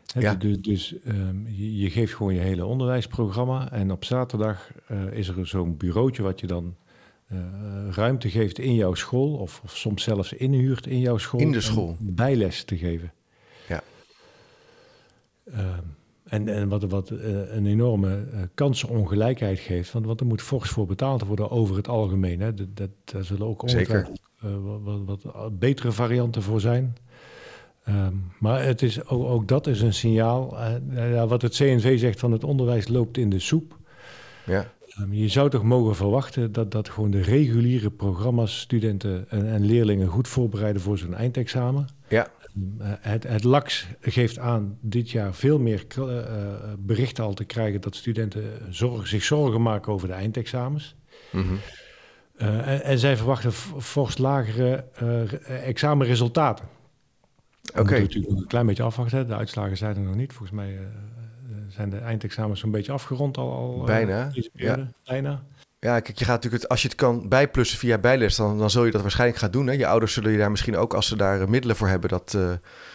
Ja. 0.05 0.35
Dus, 0.35 0.61
dus 0.61 1.01
ehm, 1.05 1.47
je, 1.49 1.77
je 1.77 1.91
geeft 1.91 2.15
gewoon 2.15 2.35
je 2.35 2.41
hele 2.41 2.67
onderwijsprogramma 2.67 3.73
en 3.73 3.91
op 3.91 4.05
zaterdag 4.05 4.71
eh, 4.87 5.13
is 5.13 5.29
er 5.29 5.47
zo'n 5.47 5.77
bureautje 5.77 6.23
wat 6.23 6.41
je 6.41 6.47
dan 6.47 6.77
eh, 7.27 7.39
ruimte 7.91 8.31
geeft 8.31 8.59
in 8.59 8.75
jouw 8.75 8.95
school, 8.95 9.35
of, 9.35 9.61
of 9.65 9.77
soms 9.77 10.03
zelfs 10.03 10.33
inhuurt 10.33 10.87
in 10.87 11.01
jouw 11.01 11.19
school. 11.19 11.41
In 11.41 11.51
de 11.51 11.57
om 11.57 11.63
school. 11.63 11.97
bijles 12.01 12.65
te 12.65 12.77
geven. 12.77 13.13
Ja. 13.69 13.83
Ehm, 15.45 15.85
en, 16.29 16.49
en 16.49 16.69
wat, 16.69 16.83
wat 16.83 17.11
eh, 17.11 17.55
een 17.55 17.67
enorme 17.67 18.25
eh, 18.33 18.41
kansenongelijkheid 18.55 19.59
geeft. 19.59 19.93
Want, 19.93 20.07
want 20.07 20.21
er 20.21 20.27
moet 20.27 20.43
fors 20.43 20.71
voor 20.71 20.87
betaald 20.87 21.25
worden 21.25 21.51
over 21.51 21.77
het 21.77 21.89
algemeen. 21.89 22.41
Hè. 22.41 22.55
Dat, 22.55 22.67
dat, 22.75 22.91
daar 23.05 23.25
zullen 23.25 23.47
ook 23.47 23.63
Zeker. 23.71 23.97
ongetwijfeld 23.97 24.21
eh, 24.41 24.85
wat, 24.85 25.01
wat, 25.05 25.23
wat 25.35 25.59
betere 25.59 25.93
varianten 25.93 26.43
voor 26.43 26.61
zijn. 26.61 26.97
Ehm, 27.85 28.15
maar 28.39 28.65
het 28.65 28.83
is, 28.83 29.07
ook, 29.07 29.25
ook 29.25 29.49
dat 29.49 29.67
is 29.67 29.81
een 29.81 29.95
signaal. 29.95 30.57
wat 31.29 31.43
het 31.43 31.57
CNV 31.57 31.99
zegt 31.99 32.21
van 32.21 32.33
het 32.33 32.45
onderwijs 32.45 32.89
loopt 32.89 33.17
in 33.17 33.31
de 33.31 33.39
soep. 33.39 33.79
Ja, 34.47 34.67
Ehm, 34.97 35.13
je 35.13 35.29
zou 35.29 35.51
toch 35.51 35.63
mogen 35.63 35.97
verwachten 35.97 36.53
dat, 36.53 36.71
dat 36.71 36.89
gewoon 36.89 37.11
de 37.11 37.23
reguliere 37.23 37.91
programma's 37.91 38.61
studenten 38.61 39.27
en, 39.29 39.49
en 39.49 39.65
leerlingen 39.65 40.09
goed 40.09 40.29
voorbereiden 40.29 40.83
voor 40.83 40.99
zo'n 40.99 41.15
eindexamen. 41.15 41.89
Ja, 42.09 42.27
Eh, 42.79 42.87
het, 43.01 43.23
het 43.23 43.45
LAX 43.45 43.87
geeft 44.01 44.39
aan 44.39 44.79
dit 44.81 45.11
jaar 45.11 45.35
veel 45.35 45.59
meer 45.59 45.85
eh, 45.99 46.19
eh, 46.19 46.55
berichten 46.79 47.25
al 47.25 47.35
te 47.35 47.45
krijgen 47.45 47.81
dat 47.81 47.95
studenten 47.97 48.45
zich 49.03 49.25
zorgen 49.25 49.63
maken 49.63 49.93
over 49.93 50.09
de 50.09 50.15
eindexamens. 50.15 50.97
mhm. 51.33 51.55
En, 52.37 52.83
en 52.83 52.99
zij 52.99 53.17
verwachten 53.17 53.53
fors 53.83 54.19
lagere 54.19 54.85
re- 54.95 55.37
examenresultaten. 55.47 56.65
Oké. 57.71 57.79
moeten 57.81 58.01
natuurlijk 58.01 58.33
nog 58.33 58.41
een 58.41 58.47
klein 58.47 58.67
beetje 58.67 58.83
afwachten. 58.83 59.19
hè. 59.19 59.27
De 59.27 59.35
uitslagen 59.37 59.77
zijn 59.77 59.97
er 59.97 60.03
nog 60.03 60.15
niet. 60.15 60.33
Volgens 60.33 60.57
mij 60.59 60.79
zijn 61.69 61.91
de 61.91 61.99
eindexamens 61.99 62.61
zo'n 62.61 62.71
beetje 62.71 62.93
afgerond 62.93 63.37
al. 63.37 63.53
al 63.53 63.85
Bijna, 63.85 64.31
periode. 64.53 64.89
Bijna. 65.05 65.45
Ja, 65.79 66.01
kijk, 66.01 66.19
je 66.19 66.25
gaat 66.25 66.35
natuurlijk 66.35 66.63
het, 66.63 66.71
als 66.71 66.83
je 66.83 66.89
het 66.89 66.97
kan 66.97 67.29
bijplussen 67.29 67.79
via 67.79 67.99
bijles, 67.99 68.37
dan, 68.37 68.59
dan 68.59 68.71
zul 68.71 68.85
je 68.85 68.91
dat 68.91 69.03
waarschijnlijk 69.03 69.39
gaan 69.41 69.51
doen. 69.51 69.67
Hè? 69.67 69.73
Je 69.73 69.87
ouders 69.87 70.13
zullen 70.13 70.33
je 70.33 70.39
daar 70.39 70.51
misschien 70.51 70.77
ook, 70.77 70.95
als 70.95 71.07
ze 71.09 71.17
daar 71.17 71.41
eh, 71.41 71.47
middelen 71.47 71.77
voor 71.77 71.89
hebben, 71.89 72.11
dat, 72.11 72.35
eh, 72.35 72.51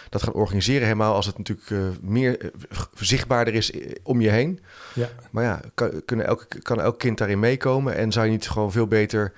dat 0.10 0.24
gaan 0.24 0.34
organiseren. 0.34 0.84
Helemaal 0.84 1.16
als 1.16 1.26
het 1.26 1.38
natuurlijk 1.38 1.70
eh, 1.72 1.78
meer 2.02 2.52
zichtbaarder 2.96 3.54
is 3.54 3.72
om 4.04 4.22
je 4.22 4.30
heen. 4.30 4.60
Ja. 4.94 5.10
Maar 5.32 5.44
ja, 5.44 5.60
kan, 5.74 6.02
kunnen 6.06 6.26
elke, 6.26 6.62
kan 6.62 6.82
elk 6.82 7.00
kind 7.00 7.18
daarin 7.18 7.40
meekomen? 7.40 7.96
En 7.96 8.12
zou 8.12 8.26
je 8.26 8.32
niet 8.32 8.50
gewoon 8.50 8.72
veel 8.72 8.88
beter 8.88 9.34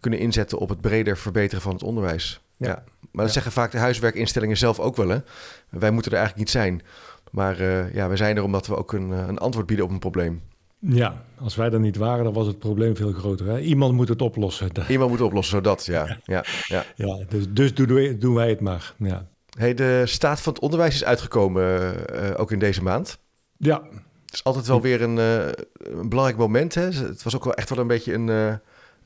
kunnen 0.00 0.18
inzetten 0.18 0.58
op 0.58 0.68
het 0.68 0.80
breder 0.80 1.16
verbeteren 1.18 1.62
van 1.62 1.72
het 1.72 1.82
onderwijs? 1.82 2.40
Ja. 2.56 2.68
Ja. 2.68 2.74
Maar 3.00 3.24
dat 3.24 3.26
Ja. 3.26 3.32
zeggen 3.32 3.52
vaak 3.52 3.70
de 3.70 3.78
huiswerkinstellingen 3.78 4.56
zelf 4.56 4.78
ook 4.78 4.96
wel. 4.96 5.08
Hè? 5.08 5.18
Wij 5.68 5.90
moeten 5.90 6.12
er 6.12 6.18
eigenlijk 6.18 6.48
niet 6.48 6.56
zijn. 6.62 6.82
Maar 7.30 7.62
ja, 7.94 8.08
we 8.08 8.16
zijn 8.16 8.36
er 8.36 8.42
omdat 8.42 8.66
we 8.66 8.76
ook 8.76 8.92
een, 8.92 9.10
een 9.10 9.38
antwoord 9.38 9.66
bieden 9.66 9.84
op 9.84 9.90
een 9.90 9.98
probleem. 9.98 10.42
Ja, 10.78 11.24
als 11.40 11.56
wij 11.56 11.70
er 11.70 11.80
niet 11.80 11.96
waren, 11.96 12.24
dan 12.24 12.32
was 12.32 12.46
het 12.46 12.58
probleem 12.58 12.96
veel 12.96 13.12
groter. 13.12 13.46
Hè? 13.46 13.60
Iemand 13.60 13.94
moet 13.94 14.08
het 14.08 14.22
oplossen. 14.22 14.70
Iemand 14.88 15.10
moet 15.10 15.20
oplossen, 15.20 15.56
zodat, 15.56 15.86
ja. 15.86 16.18
ja, 16.24 16.44
ja. 16.66 16.84
Ja, 16.96 17.24
dus, 17.28 17.44
dus 17.48 17.74
doen, 17.74 17.94
wij, 17.94 18.18
doen 18.18 18.34
wij 18.34 18.48
het 18.48 18.60
maar. 18.60 18.94
Ja. 18.98 19.26
Hey, 19.58 19.74
de 19.74 20.02
staat 20.06 20.40
van 20.40 20.52
het 20.52 20.62
onderwijs 20.62 20.94
is 20.94 21.04
uitgekomen, 21.04 22.06
eh, 22.08 22.40
ook 22.40 22.52
in 22.52 22.58
deze 22.58 22.82
maand. 22.82 23.18
ja, 23.56 23.82
Het 24.24 24.34
is 24.34 24.44
altijd 24.44 24.66
wel 24.66 24.80
weer 24.80 25.02
een, 25.02 25.18
eh, 25.18 25.46
een 25.98 26.08
belangrijk 26.08 26.38
moment. 26.38 26.74
Hè? 26.74 26.82
Het 26.82 27.22
was 27.22 27.36
ook 27.36 27.44
wel 27.44 27.54
echt 27.54 27.68
wel 27.68 27.78
een 27.78 27.86
beetje 27.86 28.14
een, 28.14 28.28
eh, 28.28 28.54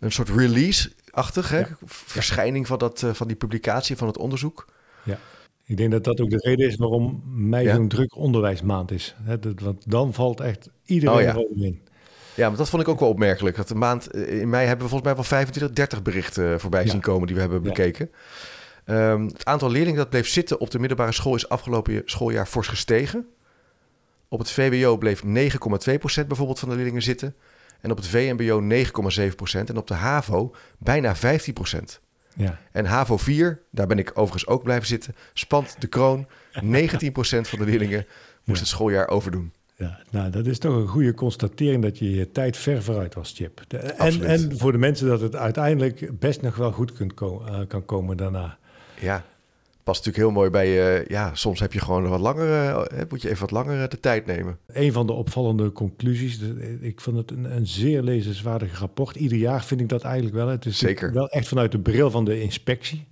een 0.01 0.13
soort 0.13 0.29
release-achtig. 0.29 1.49
Hè? 1.49 1.59
Ja. 1.59 1.77
Verschijning 1.85 2.67
van, 2.67 2.79
dat, 2.79 3.05
van 3.13 3.27
die 3.27 3.37
publicatie, 3.37 3.97
van 3.97 4.07
het 4.07 4.19
onderzoek. 4.19 4.67
Ik 5.73 5.79
denk 5.79 5.91
dat 5.91 6.05
dat 6.05 6.21
ook 6.21 6.31
de 6.31 6.37
reden 6.39 6.67
is 6.67 6.77
waarom 6.77 7.23
mei 7.35 7.65
Ja? 7.67 7.75
zo'n 7.75 7.89
druk 7.89 8.17
onderwijsmaand 8.17 8.91
is. 8.91 9.15
Dat- 9.41 9.61
want 9.61 9.91
dan 9.91 10.13
valt 10.15 10.41
echt 10.41 10.71
iedereen 10.85 11.15
Oh 11.17 11.23
ja. 11.23 11.31
erover 11.31 11.65
in. 11.65 11.81
Ja, 12.35 12.49
maar 12.49 12.57
dat 12.59 12.69
vond 12.69 12.83
ik 12.83 12.89
ook 12.89 13.01
wel 13.01 13.09
opmerkelijk. 13.09 13.57
Dat 13.57 13.69
de 13.69 13.75
maand 13.75 14.11
eh, 14.11 14.41
in 14.41 14.49
mei 14.49 14.67
hebben 14.67 14.85
we 14.87 14.91
volgens 14.91 15.03
mij 15.03 15.15
wel 15.15 15.25
25, 15.25 15.73
30 15.73 16.03
berichten 16.03 16.53
eh, 16.53 16.59
voorbij 16.59 16.85
Ja. 16.85 16.91
zien 16.91 17.01
komen 17.01 17.27
die 17.27 17.35
we 17.35 17.41
hebben 17.43 17.63
bekeken. 17.63 18.11
Ehm, 18.85 19.23
het 19.25 19.45
aantal 19.45 19.71
leerlingen 19.71 19.99
dat 19.99 20.11
bleef 20.11 20.29
zitten 20.29 20.61
op 20.61 20.71
de 20.71 20.79
middelbare 20.79 21.13
school 21.13 21.35
is 21.35 21.49
afgelopen 21.49 22.03
schooljaar 22.05 22.47
fors 22.47 22.69
gestegen. 22.69 23.27
Op 24.29 24.39
het 24.39 24.51
VWO 24.51 24.97
bleef 24.97 25.23
9,2% 25.25 26.29
bijvoorbeeld 26.29 26.59
van 26.59 26.69
de 26.69 26.75
leerlingen 26.75 27.03
zitten. 27.03 27.35
En 27.81 27.91
op 27.91 27.97
het 27.97 28.07
VMBO 28.07 28.61
9,7% 28.61 29.69
en 29.71 29.77
op 29.77 29.87
de 29.87 29.95
HAVO 29.95 30.55
bijna 30.79 31.15
15%. 31.17 32.01
Ja. 32.37 32.59
En 32.73 32.85
HAVO 32.85 33.17
4, 33.17 33.61
daar 33.71 33.87
ben 33.87 33.99
ik 33.99 34.11
overigens 34.15 34.47
ook 34.47 34.63
blijven 34.63 34.87
zitten, 34.87 35.15
spant 35.33 35.77
de 35.79 35.87
kroon. 35.87 36.27
19% 36.27 36.61
van 37.41 37.59
de 37.59 37.65
leerlingen 37.65 38.07
moest 38.45 38.61
het 38.61 38.69
schooljaar 38.69 39.09
overdoen. 39.09 39.53
Ja, 39.77 40.01
nou, 40.11 40.31
dat 40.31 40.47
is 40.47 40.59
toch 40.59 40.75
een 40.77 40.87
goede 40.87 41.15
constatering 41.15 41.83
dat 41.83 41.99
je 41.99 42.11
je 42.11 42.31
tijd 42.31 42.57
ver 42.57 42.83
vooruit 42.83 43.15
was, 43.15 43.33
Chip. 43.37 43.61
De- 43.69 43.77
en, 43.79 44.25
en 44.25 44.59
voor 44.59 44.73
de 44.73 44.79
mensen 44.79 45.07
dat 45.09 45.21
het 45.21 45.37
uiteindelijk 45.37 46.19
best 46.19 46.43
nog 46.43 46.57
wel 46.57 46.73
goed 46.73 46.93
kunt 46.93 47.15
ko- 47.15 47.45
eh, 47.47 47.59
kan 47.69 47.85
komen 47.85 48.17
daarna. 48.17 48.59
Ja, 49.01 49.25
past 49.83 50.05
natuurlijk 50.05 50.25
heel 50.25 50.41
mooi 50.41 50.51
bij 50.51 50.69
je. 50.69 51.05
ja, 51.09 51.35
soms 51.35 51.61
heb 51.61 51.73
je 51.73 51.81
gewoon 51.81 52.09
wat 52.09 52.21
langer, 52.21 52.69
eh, 52.69 53.01
moet 53.09 53.23
je 53.23 53.29
even 53.29 53.41
wat 53.41 53.51
langer 53.51 53.89
de 53.89 54.01
tijd 54.01 54.27
nemen. 54.27 54.59
Een 54.67 54.93
van 54.93 55.07
de 55.07 55.13
opvallende 55.13 55.73
conclusies, 55.73 56.41
ik 56.81 57.01
vond 57.01 57.17
het 57.17 57.31
een, 57.31 57.57
een 57.57 57.67
zeer 57.67 58.03
lezenswaardig 58.03 58.79
rapport. 58.79 59.17
Ieder 59.17 59.39
jaar 59.39 59.65
vind 59.65 59.81
ik 59.81 59.89
dat 59.89 60.03
eigenlijk 60.03 60.35
wel. 60.35 60.49
Het 60.49 60.67
is 60.67 60.79
Zeker. 60.79 61.13
wel 61.13 61.29
echt 61.29 61.49
vanuit 61.49 61.73
de 61.73 61.79
bril 61.79 62.11
van 62.11 62.25
de 62.25 62.41
inspectie. 62.41 63.07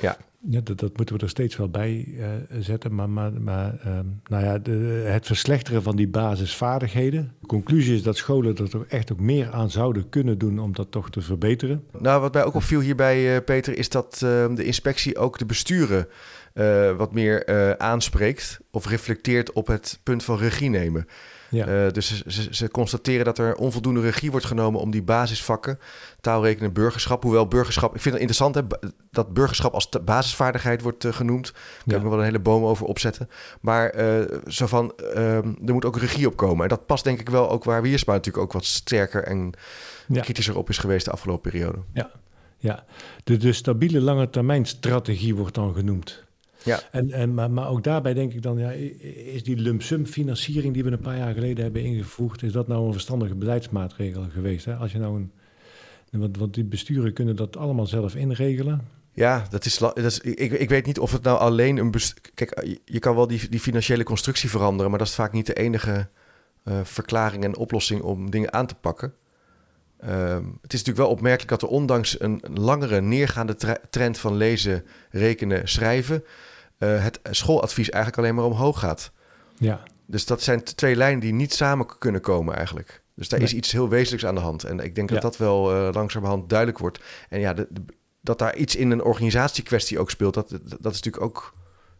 Ja. 0.00 0.16
Ja, 0.50 0.60
dat, 0.60 0.80
dat 0.80 0.96
moeten 0.96 1.16
we 1.16 1.22
er 1.22 1.28
steeds 1.28 1.56
wel 1.56 1.68
bij 1.68 2.14
eh, 2.18 2.26
zetten. 2.58 2.94
Maar, 2.94 3.10
maar, 3.10 3.32
maar 3.32 3.78
ehm, 3.80 4.04
nou 4.24 4.44
ja, 4.44 4.72
het 5.10 5.26
verslechteren 5.26 5.82
van 5.82 5.96
die 5.96 6.08
basisvaardigheden. 6.08 7.32
De 7.40 7.46
conclusie 7.46 7.94
is 7.94 8.02
dat 8.02 8.16
scholen 8.16 8.56
er 8.56 8.70
toch 8.70 8.84
echt 8.88 9.12
ook 9.12 9.20
meer 9.20 9.50
aan 9.50 9.70
zouden 9.70 10.08
kunnen 10.08 10.38
doen 10.38 10.58
om 10.58 10.74
dat 10.74 10.90
toch 10.90 11.10
te 11.10 11.20
verbeteren. 11.20 11.84
Nou, 11.98 12.20
wat 12.20 12.32
mij 12.32 12.44
ook 12.44 12.54
opviel 12.54 12.80
hierbij, 12.80 13.36
eh, 13.36 13.44
Peter, 13.44 13.78
is 13.78 13.88
dat 13.88 14.14
eh, 14.14 14.54
de 14.54 14.64
inspectie 14.64 15.18
ook 15.18 15.38
de 15.38 15.46
besturen 15.46 16.08
eh, 16.52 16.96
wat 16.96 17.12
meer 17.12 17.78
aanspreekt 17.78 18.60
of 18.70 18.86
reflecteert 18.86 19.52
op 19.52 19.66
het 19.66 20.00
punt 20.02 20.24
van 20.24 20.38
regie 20.38 20.70
nemen. 20.70 21.06
Ja, 21.54 21.66
Eh, 21.66 21.92
dus 21.92 22.06
ze, 22.06 22.22
ze, 22.32 22.48
ze 22.50 22.70
constateren 22.70 23.24
dat 23.24 23.38
er 23.38 23.54
onvoldoende 23.54 24.00
regie 24.00 24.30
wordt 24.30 24.46
genomen 24.46 24.80
om 24.80 24.90
die 24.90 25.02
basisvakken, 25.02 25.78
taalrekenen, 26.20 26.72
burgerschap. 26.72 27.22
Hoewel 27.22 27.48
burgerschap, 27.48 27.94
ik 27.94 28.00
vind 28.00 28.14
het 28.18 28.22
interessant 28.30 28.54
hè, 28.54 28.88
dat 29.10 29.32
burgerschap 29.32 29.72
als 29.74 29.88
basisvaardigheid 30.04 30.82
wordt 30.82 31.04
eh, 31.04 31.12
genoemd. 31.12 31.52
Daar 31.52 31.62
kan 31.62 31.92
Ja. 31.92 31.96
ik 31.96 32.02
nog 32.02 32.10
wel 32.10 32.18
een 32.18 32.24
hele 32.24 32.38
boom 32.38 32.64
over 32.64 32.86
opzetten. 32.86 33.28
Maar 33.60 33.88
eh, 33.90 34.38
zo 34.46 34.66
van, 34.66 34.92
ehm, 34.96 35.48
er 35.66 35.72
moet 35.72 35.84
ook 35.84 35.96
regie 35.98 36.26
op 36.26 36.36
komen. 36.36 36.62
En 36.62 36.68
dat 36.68 36.86
past 36.86 37.04
denk 37.04 37.20
ik 37.20 37.28
wel 37.28 37.50
ook 37.50 37.64
waar 37.64 37.82
Wiersma 37.82 38.12
natuurlijk 38.12 38.44
ook 38.44 38.52
wat 38.52 38.64
sterker 38.64 39.24
en 39.24 39.52
ja, 40.08 40.20
kritischer 40.20 40.56
op 40.56 40.68
is 40.68 40.78
geweest 40.78 41.04
de 41.04 41.10
afgelopen 41.10 41.50
periode. 41.50 41.78
ja. 42.58 42.84
De, 43.24 43.36
de 43.36 43.52
stabiele 43.52 44.00
lange 44.00 44.30
termijn 44.30 44.66
strategie 44.66 45.34
wordt 45.34 45.54
dan 45.54 45.74
genoemd. 45.74 46.23
Ja. 46.64 46.80
En, 46.90 47.10
en, 47.10 47.34
maar, 47.34 47.50
maar 47.50 47.68
ook 47.68 47.84
daarbij 47.84 48.14
denk 48.14 48.32
ik 48.32 48.42
dan, 48.42 48.58
ja, 48.58 48.70
is 49.32 49.42
die 49.42 49.56
lump 49.56 49.82
sum 49.82 50.06
financiering 50.06 50.74
die 50.74 50.84
we 50.84 50.90
een 50.90 50.98
paar 50.98 51.16
jaar 51.16 51.34
geleden 51.34 51.64
hebben 51.64 51.82
ingevoegd, 51.82 52.42
is 52.42 52.52
dat 52.52 52.68
nou 52.68 52.86
een 52.86 52.92
verstandige 52.92 53.34
beleidsmaatregel 53.34 54.26
geweest? 54.32 54.64
Hè? 54.64 54.74
Als 54.74 54.92
je 54.92 54.98
nou 54.98 55.16
een, 55.16 55.32
want, 56.20 56.36
want 56.36 56.54
die 56.54 56.64
besturen 56.64 57.12
kunnen 57.12 57.36
dat 57.36 57.56
allemaal 57.56 57.86
zelf 57.86 58.14
inregelen. 58.14 58.80
Ja, 59.12 59.46
dat 59.50 59.64
is, 59.64 59.78
dat 59.78 59.96
is, 59.98 60.20
ik, 60.20 60.52
ik 60.52 60.68
weet 60.68 60.86
niet 60.86 60.98
of 60.98 61.12
het 61.12 61.22
nou 61.22 61.38
alleen 61.38 61.76
een... 61.76 61.92
Kijk, 62.34 62.64
je, 62.64 62.80
je 62.84 62.98
kan 62.98 63.14
wel 63.14 63.26
die, 63.26 63.48
die 63.48 63.60
financiële 63.60 64.04
constructie 64.04 64.50
veranderen... 64.50 64.90
maar 64.90 64.98
dat 64.98 65.08
is 65.08 65.14
vaak 65.14 65.32
niet 65.32 65.46
de 65.46 65.54
enige 65.54 66.08
eh, 66.64 66.80
verklaring 66.82 67.44
en 67.44 67.56
oplossing 67.56 68.02
om 68.02 68.30
dingen 68.30 68.52
aan 68.52 68.66
te 68.66 68.74
pakken. 68.74 69.14
Ehm, 69.98 70.44
het 70.62 70.72
is 70.72 70.78
natuurlijk 70.78 70.96
wel 70.96 71.08
opmerkelijk 71.08 71.50
dat 71.50 71.62
er 71.62 71.68
ondanks 71.68 72.20
een, 72.20 72.42
langere 72.54 73.00
neergaande 73.00 73.54
tre- 73.54 73.80
trend 73.90 74.18
van 74.18 74.36
lezen, 74.36 74.84
rekenen, 75.10 75.68
schrijven... 75.68 76.24
eh, 76.96 77.02
het 77.02 77.20
schooladvies 77.30 77.90
eigenlijk 77.90 78.22
alleen 78.22 78.34
maar 78.34 78.44
omhoog 78.44 78.78
gaat. 78.78 79.12
Ja, 79.58 79.82
Dus 80.06 80.26
dat 80.26 80.42
zijn 80.42 80.62
twee 80.64 80.96
lijnen 80.96 81.20
die 81.20 81.32
niet 81.32 81.52
samen 81.54 81.98
kunnen 81.98 82.20
komen 82.20 82.54
eigenlijk. 82.56 83.02
Dus 83.14 83.28
daar 83.28 83.40
is 83.42 83.54
iets 83.54 83.72
heel 83.72 83.88
wezenlijks 83.88 84.26
aan 84.26 84.34
de 84.34 84.40
hand. 84.40 84.64
En 84.64 84.78
ik 84.80 84.94
denk 84.94 85.08
dat 85.08 85.16
Ja. 85.22 85.28
dat 85.28 85.36
wel 85.36 85.72
eh, 85.74 85.88
langzamerhand 85.92 86.48
duidelijk 86.48 86.78
wordt. 86.78 87.00
En 87.28 87.40
ja, 87.40 87.54
de- 87.54 87.66
de- 87.70 87.84
dat 88.20 88.38
daar 88.38 88.56
iets 88.56 88.76
in 88.76 88.90
een 88.90 89.02
organisatiekwestie 89.02 89.98
ook 89.98 90.10
speelt, 90.10 90.34
dat, 90.34 90.48
dat 90.80 90.92
is 90.92 91.00
natuurlijk 91.02 91.22
ook 91.24 91.54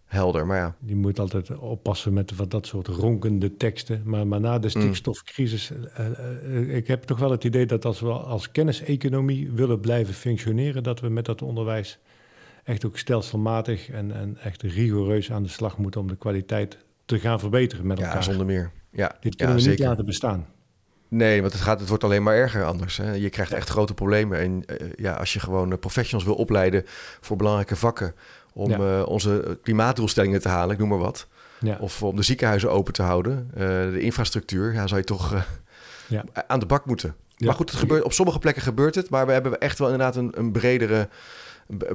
helder. 0.05 0.47
Maar 0.47 0.57
ja, 0.57 0.77
je 0.85 0.97
moet 0.97 1.19
altijd 1.19 1.57
oppassen 1.59 2.13
met 2.13 2.37
wat 2.37 2.51
dat 2.51 2.67
soort 2.67 2.87
ronkende 2.87 3.57
teksten. 3.57 4.03
Maar, 4.05 4.27
maar 4.27 4.41
na 4.41 4.59
de 4.59 4.69
stikstofcrisis, 4.69 5.71
eh, 5.95 6.07
eh, 6.07 6.77
ik 6.77 6.87
heb 6.87 7.03
toch 7.03 7.19
wel 7.19 7.31
het 7.31 7.45
idee 7.45 7.67
dat 7.67 7.85
als 7.85 8.01
we 8.01 8.11
als 8.11 8.51
kenniseconomie 8.51 9.51
willen 9.53 9.81
blijven 9.81 10.15
functioneren, 10.15 10.83
dat 10.83 11.01
we 11.01 11.09
met 11.09 11.25
dat 11.25 11.43
onderwijs 11.43 11.99
echt 12.65 12.87
ook 12.87 12.99
stelselmatig 12.99 13.91
en, 13.91 14.13
en 14.15 14.37
echt 14.43 14.63
rigoureus 14.63 15.33
aan 15.33 15.43
de 15.43 15.49
slag 15.49 15.79
moeten 15.79 16.01
om 16.01 16.09
de 16.09 16.17
kwaliteit 16.17 16.79
te 17.05 17.19
gaan 17.19 17.41
verbeteren 17.41 17.87
met 17.87 17.99
ja 17.99 18.05
elkaar. 18.07 18.25
zonder 18.25 18.47
meer. 18.47 18.71
Ja, 18.91 19.09
Dit 19.21 19.33
ja, 19.33 19.37
kunnen 19.37 19.47
we 19.57 19.61
niet 19.63 19.71
zeker. 19.71 19.87
laten 19.89 20.05
bestaan. 20.05 20.47
Nee, 21.09 21.41
want 21.41 21.53
het, 21.53 21.63
gaat, 21.63 21.81
het 21.81 21.89
wordt 21.89 22.05
alleen 22.05 22.23
maar 22.23 22.35
erger 22.35 22.65
anders. 22.65 22.97
Hè. 22.97 23.13
Je 23.13 23.29
krijgt 23.29 23.53
echt 23.53 23.69
grote 23.69 23.95
problemen. 23.95 24.39
En 24.39 24.65
eh, 24.67 24.87
ja, 24.97 25.13
als 25.15 25.33
je 25.33 25.41
gewoon 25.41 25.73
eh, 25.73 25.79
professionals 25.79 26.25
wil 26.25 26.35
opleiden 26.35 26.83
voor 27.21 27.37
belangrijke 27.37 27.77
vakken... 27.77 28.15
om 28.53 28.71
Ja. 28.71 28.99
eh, 29.01 29.07
onze 29.09 29.59
klimaatdoelstellingen 29.63 30.41
te 30.41 30.49
halen, 30.49 30.75
ik 30.75 30.79
noem 30.81 30.89
maar 30.89 30.99
wat... 30.99 31.27
Ja, 31.61 31.77
Of 31.81 32.03
om 32.03 32.17
de 32.17 32.23
ziekenhuizen 32.23 32.71
open 32.71 32.93
te 32.93 33.03
houden, 33.03 33.51
de 33.93 34.01
infrastructuur, 34.01 34.73
ja, 34.73 34.87
zou 34.87 35.01
je 35.01 35.07
toch 35.07 35.45
Ja. 36.09 36.25
aan 36.47 36.61
de 36.61 36.67
bak 36.67 36.85
moeten. 36.87 37.15
Maar 37.39 37.55
goed, 37.55 37.71
het 37.71 37.79
gebeurt, 37.79 38.03
op 38.03 38.13
sommige 38.13 38.39
plekken 38.39 38.63
gebeurt 38.63 38.95
het, 38.95 39.11
maar 39.11 39.27
we 39.27 39.33
hebben 39.33 39.59
echt 39.61 39.79
wel 39.79 39.89
inderdaad 39.91 40.17
een, 40.17 40.33
een 40.39 40.53
bredere, 40.53 41.09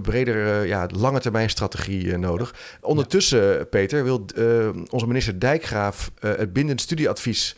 bredere 0.02 0.68
ja, 0.68 0.88
lange 0.92 1.20
termijn 1.20 1.50
strategie 1.50 2.12
eh, 2.12 2.18
nodig. 2.18 2.56
Ondertussen, 2.82 3.70
Peter, 3.70 4.04
wil 4.04 4.26
eh, 4.36 4.70
onze 4.90 5.08
minister 5.08 5.40
Dijkgraaf 5.40 6.12
eh, 6.20 6.36
het 6.36 6.54
bindend 6.54 6.82
studieadvies 6.82 7.56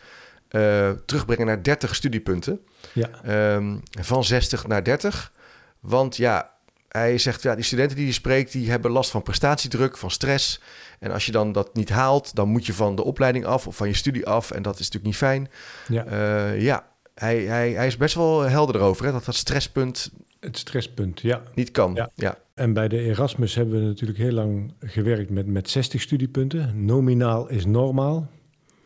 eh, 0.47 0.89
terugbrengen 1.05 1.45
naar 1.45 1.63
30 1.63 1.95
studiepunten. 1.95 2.59
ja, 2.93 3.09
Ehm, 3.23 3.77
van 3.99 4.23
60 4.23 4.67
naar 4.67 4.83
30. 4.83 5.31
Want 5.79 6.17
ja, 6.17 6.51
hij 6.87 7.17
zegt, 7.17 7.41
ja, 7.41 7.55
die 7.55 7.63
studenten 7.63 7.95
die 7.95 8.05
hij 8.05 8.13
spreekt, 8.13 8.51
die 8.51 8.69
hebben 8.69 8.91
last 8.91 9.11
van 9.11 9.23
prestatiedruk, 9.23 9.97
van 9.97 10.11
stress. 10.11 10.61
En 10.99 11.11
als 11.11 11.25
je 11.25 11.31
dan 11.31 11.51
dat 11.51 11.75
niet 11.75 11.89
haalt, 11.89 12.35
dan 12.35 12.49
moet 12.49 12.65
je 12.65 12.73
van 12.73 12.95
de 12.95 13.03
opleiding 13.03 13.45
af 13.45 13.67
of 13.67 13.75
van 13.75 13.87
je 13.87 13.93
studie 13.93 14.27
af. 14.27 14.51
En 14.51 14.61
dat 14.61 14.73
is 14.73 14.79
natuurlijk 14.79 15.05
niet 15.05 15.15
fijn. 15.15 15.49
ja. 15.87 16.05
Eh, 16.05 16.61
ja, 16.61 16.87
hij, 17.15 17.37
hij, 17.37 17.71
hij 17.71 17.87
is 17.87 17.97
best 17.97 18.15
wel 18.15 18.41
helder 18.41 18.75
erover, 18.75 19.05
hè, 19.05 19.11
dat 19.11 19.25
dat 19.25 19.35
stresspunt 19.35 20.11
het 20.41 20.57
stresspunt, 20.57 21.21
ja. 21.21 21.43
niet 21.55 21.71
kan. 21.71 21.93
Ja. 21.93 22.09
Ja. 22.15 22.37
En 22.53 22.73
bij 22.73 22.87
de 22.87 22.99
Erasmus 22.99 23.55
hebben 23.55 23.79
we 23.79 23.85
natuurlijk 23.85 24.19
heel 24.19 24.31
lang 24.31 24.73
gewerkt 24.79 25.29
met, 25.29 25.47
met 25.47 25.69
60 25.69 26.01
studiepunten. 26.01 26.85
Nominaal 26.85 27.49
is 27.49 27.65
normaal. 27.65 28.27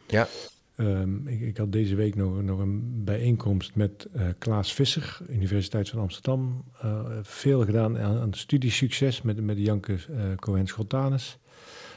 Ja. 0.08 0.28
Ehm, 0.76 1.28
ik, 1.28 1.42
ik 1.42 1.58
had 1.58 1.72
deze 1.72 1.96
week 1.96 2.16
nog, 2.16 2.42
nog 2.42 2.60
een 2.60 3.04
bijeenkomst 3.04 3.76
met 3.76 4.08
eh, 4.14 4.26
Klaas 4.38 4.74
Visser, 4.74 5.20
Universiteit 5.30 5.90
van 5.90 6.00
Amsterdam. 6.00 6.64
Eh, 6.82 7.06
veel 7.22 7.66
gedaan 7.66 8.00
aan, 8.00 8.20
aan 8.20 8.34
studiesucces 8.34 9.22
met, 9.22 9.42
met 9.44 9.58
Janke 9.58 9.94
eh 9.94 10.24
Cohen 10.36 10.68
Schottanus. 10.68 11.38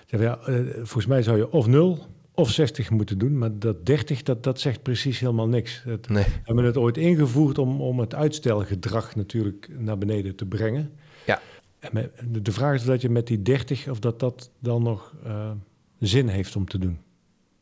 Ja, 0.06 0.38
volgens 0.74 1.06
mij 1.06 1.22
zou 1.22 1.36
je 1.36 1.50
of 1.50 1.66
0 1.66 2.06
of 2.38 2.50
60 2.50 2.90
moeten 2.90 3.18
doen, 3.18 3.38
maar 3.38 3.58
dat 3.58 3.86
30, 3.86 4.22
dat, 4.22 4.42
dat 4.42 4.60
zegt 4.60 4.82
precies 4.82 5.18
helemaal 5.20 5.48
niks. 5.48 5.82
Het, 5.84 6.08
Nee. 6.08 6.24
we 6.24 6.30
hebben 6.44 6.64
het 6.64 6.76
ooit 6.76 6.96
ingevoerd 6.96 7.58
om, 7.58 7.80
om 7.80 7.98
het 8.00 8.14
uitstelgedrag 8.14 9.14
natuurlijk 9.16 9.68
naar 9.78 9.98
beneden 9.98 10.34
te 10.36 10.44
brengen. 10.46 10.92
Ja. 11.26 11.40
En 11.78 11.90
met- 11.92 12.10
de- 12.44 12.52
vraag 12.52 12.74
is 12.74 12.84
dat 12.84 13.00
je 13.00 13.08
met 13.10 13.26
die 13.26 13.42
30, 13.42 13.88
of 13.88 13.98
dat 13.98 14.20
dat 14.20 14.50
dan 14.58 14.82
nog 14.82 15.14
eh, 15.24 15.50
zin 15.98 16.28
heeft 16.28 16.56
om 16.56 16.64
te 16.68 16.78
doen. 16.78 16.98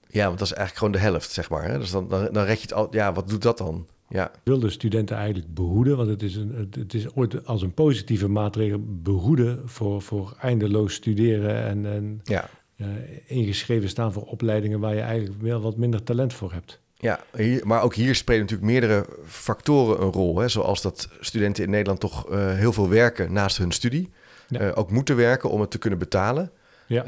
ja, 0.08 0.26
want 0.26 0.38
dat 0.38 0.46
is 0.48 0.54
eigenlijk 0.54 0.76
gewoon 0.78 0.92
de 1.02 1.10
helft, 1.10 1.30
zeg 1.32 1.50
maar. 1.50 1.64
Hè? 1.64 1.78
Dus 1.78 1.90
dan, 1.90 2.08
dan, 2.08 2.28
dan 2.32 2.44
red 2.44 2.56
je 2.56 2.62
het 2.62 2.72
al. 2.72 2.88
Ja, 2.90 3.12
wat 3.12 3.28
doet 3.28 3.42
dat 3.42 3.58
dan? 3.58 3.86
Ja, 4.08 4.30
wil 4.44 4.58
de 4.58 4.70
studenten 4.70 5.16
eigenlijk 5.16 5.54
behoeden, 5.54 5.96
want 5.96 6.08
het 6.08 6.22
is, 6.22 6.34
een, 6.36 6.54
het- 6.54 6.74
het 6.74 6.94
is 6.94 7.14
ooit 7.14 7.46
als 7.46 7.62
een 7.62 7.74
positieve 7.74 8.28
maatregel 8.28 8.80
behoeden 9.02 9.68
voor, 9.68 10.02
voor 10.02 10.36
eindeloos 10.40 10.94
studeren 10.94 11.62
en, 11.64 11.86
en 11.86 12.20
ja. 12.24 12.48
Eh, 12.76 12.86
ingeschreven 13.26 13.88
staan 13.88 14.12
voor 14.12 14.22
opleidingen 14.22 14.80
waar 14.80 14.94
je 14.94 15.00
eigenlijk 15.00 15.42
wel 15.42 15.60
wat 15.60 15.76
minder 15.76 16.02
talent 16.02 16.32
voor 16.32 16.52
hebt. 16.52 16.80
Ja, 16.98 17.20
hier, 17.36 17.66
maar 17.66 17.82
ook 17.82 17.94
hier 17.94 18.14
spelen 18.14 18.40
natuurlijk 18.40 18.70
meerdere 18.70 19.06
factoren 19.26 20.02
een 20.02 20.12
rol. 20.12 20.38
Hè? 20.38 20.48
Zoals 20.48 20.82
dat 20.82 21.08
studenten 21.20 21.64
in 21.64 21.70
Nederland 21.70 22.00
toch 22.00 22.30
eh, 22.30 22.54
heel 22.54 22.72
veel 22.72 22.88
werken 22.88 23.32
naast 23.32 23.58
hun 23.58 23.72
studie. 23.72 24.10
Ja. 24.48 24.60
Eh, 24.60 24.72
ook 24.74 24.90
moeten 24.90 25.16
werken 25.16 25.50
om 25.50 25.60
het 25.60 25.70
te 25.70 25.78
kunnen 25.78 25.98
betalen. 25.98 26.50
Ja, 26.86 27.04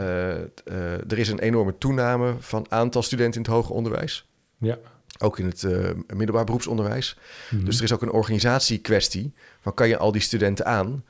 er 1.08 1.18
is 1.18 1.28
een 1.28 1.38
enorme 1.38 1.78
toename 1.78 2.34
van 2.38 2.66
aantal 2.68 3.02
studenten 3.02 3.40
in 3.40 3.46
het 3.46 3.56
hoger 3.56 3.74
onderwijs. 3.74 4.28
ja. 4.58 4.78
Ook 5.20 5.38
in 5.38 5.46
het 5.46 5.66
middelbaar 6.14 6.44
beroepsonderwijs. 6.44 7.16
Mhm. 7.50 7.64
Dus 7.64 7.78
er 7.78 7.84
is 7.84 7.92
ook 7.92 8.02
een 8.02 8.10
organisatiekwestie. 8.10 9.32
Van 9.60 9.74
kan 9.74 9.88
je 9.88 9.96
al 9.96 10.12
die 10.12 10.20
studenten 10.20 10.66
aan? 10.66 11.04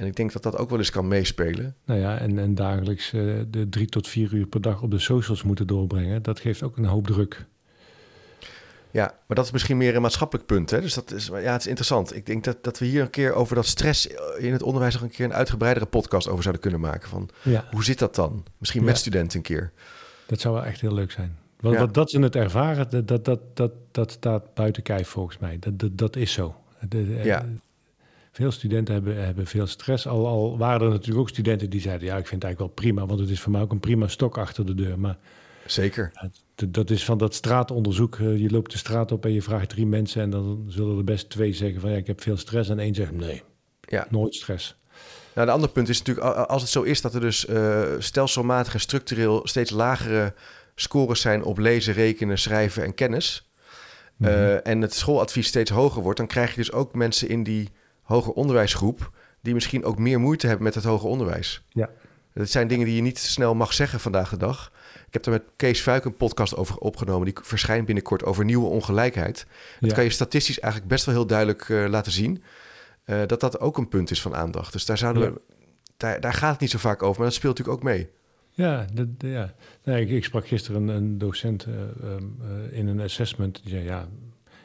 En 0.00 0.06
ik 0.06 0.16
denk 0.16 0.32
dat 0.32 0.42
dat 0.42 0.56
ook 0.56 0.68
wel 0.70 0.78
eens 0.78 0.90
kan 0.90 1.08
meespelen. 1.08 1.74
Nou 1.84 2.00
ja, 2.00 2.18
en, 2.18 2.38
en 2.38 2.54
dagelijks 2.54 3.12
eh, 3.12 3.20
de 3.50 3.68
drie 3.68 3.86
tot 3.86 4.08
vier 4.08 4.32
uur 4.34 4.46
per 4.46 4.60
dag 4.60 4.82
op 4.82 4.90
de 4.90 4.98
socials 4.98 5.42
moeten 5.42 5.66
doorbrengen, 5.66 6.22
dat 6.22 6.40
geeft 6.40 6.62
ook 6.62 6.76
een 6.76 6.84
hoop 6.84 7.06
druk. 7.06 7.46
Ja, 8.90 9.14
maar 9.26 9.36
dat 9.36 9.44
is 9.44 9.50
misschien 9.50 9.76
meer 9.76 9.94
een 9.96 10.02
maatschappelijk 10.02 10.46
punt. 10.46 10.70
Hè? 10.70 10.80
Dus 10.80 10.94
dat 10.94 11.12
is, 11.12 11.26
ja, 11.26 11.52
het 11.52 11.60
is 11.60 11.66
interessant. 11.66 12.16
Ik 12.16 12.26
denk 12.26 12.44
dat, 12.44 12.64
dat 12.64 12.78
we 12.78 12.84
hier 12.86 13.02
een 13.02 13.10
keer 13.10 13.32
over 13.32 13.54
dat 13.54 13.66
stress 13.66 14.06
in 14.38 14.52
het 14.52 14.62
onderwijs 14.62 14.94
nog 14.94 15.02
een 15.02 15.10
keer 15.10 15.24
een 15.24 15.34
uitgebreidere 15.34 15.86
podcast 15.86 16.28
over 16.28 16.42
zouden 16.42 16.62
kunnen 16.62 16.80
maken. 16.80 17.08
Van 17.08 17.28
Ja, 17.42 17.64
hoe 17.70 17.84
zit 17.84 17.98
dat 17.98 18.14
dan? 18.14 18.44
Misschien 18.58 18.84
met 18.84 18.94
Ja. 18.94 18.98
studenten 19.00 19.36
een 19.36 19.44
keer. 19.44 19.72
dat 20.26 20.40
zou 20.40 20.54
wel 20.54 20.64
echt 20.64 20.80
heel 20.80 20.94
leuk 20.94 21.10
zijn. 21.10 21.36
Want 21.60 21.74
Ja. 21.74 21.80
wat 21.80 21.94
dat 21.94 22.10
ze 22.10 22.20
het 22.20 22.36
ervaren, 22.36 22.90
dat, 22.90 23.08
dat, 23.08 23.24
dat, 23.24 23.40
dat, 23.54 23.72
dat 23.90 24.10
staat 24.12 24.54
buiten 24.54 24.82
kijf 24.82 25.08
volgens 25.08 25.38
mij. 25.38 25.56
Dat, 25.58 25.78
dat, 25.78 25.98
dat 25.98 26.16
is 26.16 26.32
zo. 26.32 26.54
De- 26.88 27.06
de- 27.06 27.20
Ja. 27.24 27.46
Veel 28.32 28.50
studenten 28.50 28.94
hebben, 28.94 29.24
hebben 29.24 29.46
veel 29.46 29.66
stress. 29.66 30.06
Al, 30.06 30.26
al 30.26 30.58
waren 30.58 30.86
er 30.86 30.92
natuurlijk 30.92 31.20
ook 31.20 31.28
studenten 31.28 31.70
die 31.70 31.80
zeiden... 31.80 32.06
ja, 32.06 32.16
ik 32.16 32.26
vind 32.26 32.42
het 32.42 32.44
eigenlijk 32.44 32.74
wel 32.74 32.84
prima... 32.84 33.06
want 33.06 33.20
het 33.20 33.30
is 33.30 33.40
voor 33.40 33.52
mij 33.52 33.60
ook 33.60 33.72
een 33.72 33.80
prima 33.80 34.08
stok 34.08 34.38
achter 34.38 34.66
de 34.66 34.74
deur. 34.74 34.98
Maar 34.98 35.18
Zeker. 35.66 36.12
Dat 36.54 36.90
is 36.90 37.04
van 37.04 37.18
dat 37.18 37.34
straatonderzoek. 37.34 38.16
Je 38.16 38.50
loopt 38.50 38.72
de 38.72 38.78
straat 38.78 39.12
op 39.12 39.24
en 39.24 39.32
je 39.32 39.42
vraagt 39.42 39.68
drie 39.68 39.86
mensen 39.86 40.22
en 40.22 40.30
dan 40.30 40.64
zullen 40.68 40.98
er 40.98 41.04
best 41.04 41.30
twee 41.30 41.52
zeggen 41.52 41.80
van 41.80 41.90
ja, 41.90 41.96
ik 41.96 42.06
heb 42.06 42.22
veel 42.22 42.36
stress 42.36 42.68
en 42.68 42.78
één 42.78 42.94
zegt 42.94 43.12
nee, 43.12 43.42
ja. 43.80 44.06
nooit 44.10 44.34
stress. 44.34 44.76
Nou, 45.34 45.48
een 45.48 45.54
ander 45.54 45.70
punt 45.70 45.88
is 45.88 45.98
natuurlijk, 45.98 46.26
als 46.26 46.62
het 46.62 46.70
zo 46.70 46.82
is 46.82 47.00
dat 47.00 47.14
er 47.14 47.20
dus 47.20 47.46
uh, 47.46 47.82
stelselmatig 47.98 48.74
en 48.74 48.80
structureel 48.80 49.40
steeds 49.44 49.70
lagere 49.70 50.34
scores 50.74 51.20
zijn 51.20 51.44
op 51.44 51.58
lezen, 51.58 51.94
rekenen, 51.94 52.38
schrijven 52.38 52.84
en 52.84 52.94
kennis. 52.94 53.44
Mm 54.16 54.28
en 54.62 54.80
het 54.80 54.94
schooladvies 54.94 55.46
steeds 55.46 55.70
hoger 55.70 56.02
wordt, 56.02 56.18
dan 56.18 56.26
krijg 56.26 56.50
je 56.50 56.56
dus 56.56 56.72
ook 56.72 56.94
mensen 56.94 57.28
in 57.28 57.42
die 57.42 57.70
hoger 58.10 58.32
onderwijsgroep 58.32 59.10
die 59.40 59.54
misschien 59.54 59.84
ook 59.84 59.98
meer 59.98 60.20
moeite 60.20 60.46
hebben 60.46 60.64
met 60.64 60.74
het 60.74 60.84
hoger 60.84 61.08
onderwijs. 61.08 61.62
Ja. 61.68 61.90
Dat 62.34 62.50
zijn 62.50 62.68
dingen 62.68 62.86
die 62.86 62.96
je 62.96 63.02
niet 63.02 63.18
snel 63.18 63.54
mag 63.54 63.72
zeggen 63.72 64.00
vandaag 64.00 64.30
de 64.30 64.36
dag. 64.36 64.72
Ik 65.06 65.12
heb 65.12 65.24
er 65.24 65.30
met 65.30 65.42
Kees 65.56 65.80
Fuik 65.80 66.04
een 66.04 66.16
podcast 66.16 66.56
over 66.56 66.76
opgenomen. 66.76 67.24
Die 67.24 67.34
verschijnt 67.42 67.86
binnenkort 67.86 68.24
over 68.24 68.44
nieuwe 68.44 68.68
ongelijkheid. 68.68 69.46
Dat 69.80 69.92
kan 69.92 70.04
je 70.04 70.10
statistisch 70.10 70.60
eigenlijk 70.60 70.92
best 70.92 71.04
wel 71.04 71.14
heel 71.14 71.26
duidelijk 71.26 71.68
uh, 71.68 71.88
laten 71.88 72.12
zien. 72.12 72.42
Uh, 73.06 73.20
dat 73.26 73.40
dat 73.40 73.60
ook 73.60 73.78
een 73.78 73.88
punt 73.88 74.10
is 74.10 74.22
van 74.22 74.34
aandacht. 74.34 74.72
Dus 74.72 74.86
daar, 74.86 74.98
zouden 74.98 75.32
we, 75.32 75.40
daar, 75.96 76.20
daar 76.20 76.34
gaat 76.34 76.52
het 76.52 76.60
niet 76.60 76.70
zo 76.70 76.78
vaak 76.78 77.02
over, 77.02 77.16
maar 77.16 77.28
dat 77.28 77.38
speelt 77.38 77.58
natuurlijk 77.58 77.84
ook 77.84 77.92
mee. 77.92 78.08
Ja, 78.50 78.86
dat, 78.92 79.06
ja. 79.18 79.54
Nee, 79.84 80.02
ik, 80.02 80.10
ik, 80.10 80.24
sprak 80.24 80.46
gisteren 80.46 80.88
een, 80.88 80.96
een 80.96 81.18
docent 81.18 81.66
uh, 81.66 81.74
uh, 81.74 82.78
in 82.78 82.86
een 82.86 83.00
assessment. 83.00 83.60
Die 83.62 83.72
zei, 83.72 83.84
ja, 83.84 84.08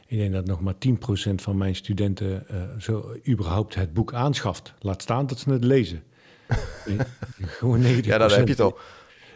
ik 0.06 0.18
denk 0.18 0.32
dat 0.32 0.46
nog 0.46 0.60
maar 0.60 0.74
10% 0.74 1.34
van 1.34 1.56
mijn 1.56 1.76
studenten 1.76 2.46
zo 2.78 3.14
überhaupt 3.28 3.74
het 3.74 3.92
boek 3.92 4.14
aanschaft. 4.14 4.74
Laat 4.78 5.02
staan 5.02 5.26
dat 5.26 5.38
ze 5.38 5.50
het 5.50 5.64
lezen. 5.64 6.02
Gewoon 7.58 7.82
90%. 7.82 7.84
Ja, 8.00 8.18
dan 8.18 8.30
heb 8.30 8.44
je 8.44 8.52
het 8.52 8.60
al. 8.60 8.78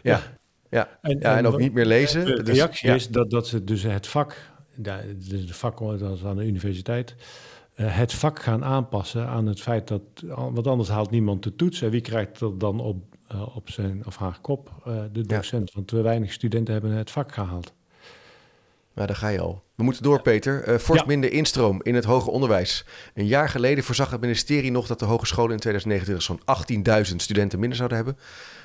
Ja, 0.01 0.21
ja. 0.69 0.97
En, 1.01 1.19
ja, 1.19 1.37
en, 1.37 1.47
ook 1.47 1.57
niet 1.57 1.73
meer 1.73 1.85
lezen. 1.85 2.25
De 2.25 2.43
dus, 2.43 2.55
reactie 2.55 2.93
is 2.93 3.09
dat, 3.09 3.29
dat 3.29 3.47
ze 3.47 3.63
dus 3.63 3.83
het 3.83 4.07
vak, 4.07 4.51
de, 4.75 5.15
de 5.27 5.53
vak 5.53 5.99
dat 5.99 6.23
aan 6.23 6.35
de 6.35 6.45
universiteit, 6.45 7.15
uh, 7.75 7.97
het 7.97 8.13
vak 8.13 8.41
gaan 8.41 8.63
aanpassen 8.63 9.27
aan 9.27 9.45
het 9.45 9.61
feit 9.61 9.87
dat, 9.87 10.01
want 10.27 10.67
anders 10.67 10.89
haalt 10.89 11.11
niemand 11.11 11.43
de 11.43 11.55
toets. 11.55 11.81
En 11.81 11.89
wie 11.89 12.01
krijgt 12.01 12.41
er 12.41 12.57
dan 12.57 12.79
op, 12.79 12.97
uh, 13.31 13.55
op 13.55 13.69
zijn 13.69 14.05
of 14.05 14.17
haar 14.17 14.37
kop? 14.41 14.71
De 15.11 15.25
docent. 15.25 15.67
Ja. 15.67 15.75
Want 15.75 15.87
te 15.87 16.01
weinig 16.01 16.31
studenten 16.31 16.73
hebben 16.73 16.91
het 16.91 17.11
vak 17.11 17.33
gehaald. 17.33 17.73
Nou, 18.95 19.07
daar 19.07 19.15
ga 19.15 19.27
je 19.27 19.39
al. 19.39 19.63
We 19.75 19.83
moeten 19.83 20.03
door, 20.03 20.21
Peter. 20.21 20.69
Uh, 20.69 20.77
fors 20.77 20.99
ja. 20.99 21.05
minder 21.05 21.31
instroom 21.31 21.79
in 21.83 21.95
het 21.95 22.03
hoger 22.03 22.31
onderwijs. 22.31 22.85
Een 23.13 23.25
jaar 23.25 23.49
geleden 23.49 23.83
voorzag 23.83 24.11
het 24.11 24.21
ministerie 24.21 24.71
nog 24.71 24.87
dat 24.87 24.99
de 24.99 25.05
hogescholen 25.05 25.51
in 25.51 25.59
2029 25.59 26.23
zo'n 26.23 27.07
18.000 27.11 27.15
studenten 27.15 27.59
minder 27.59 27.77
zouden 27.77 27.97
hebben. 27.97 28.15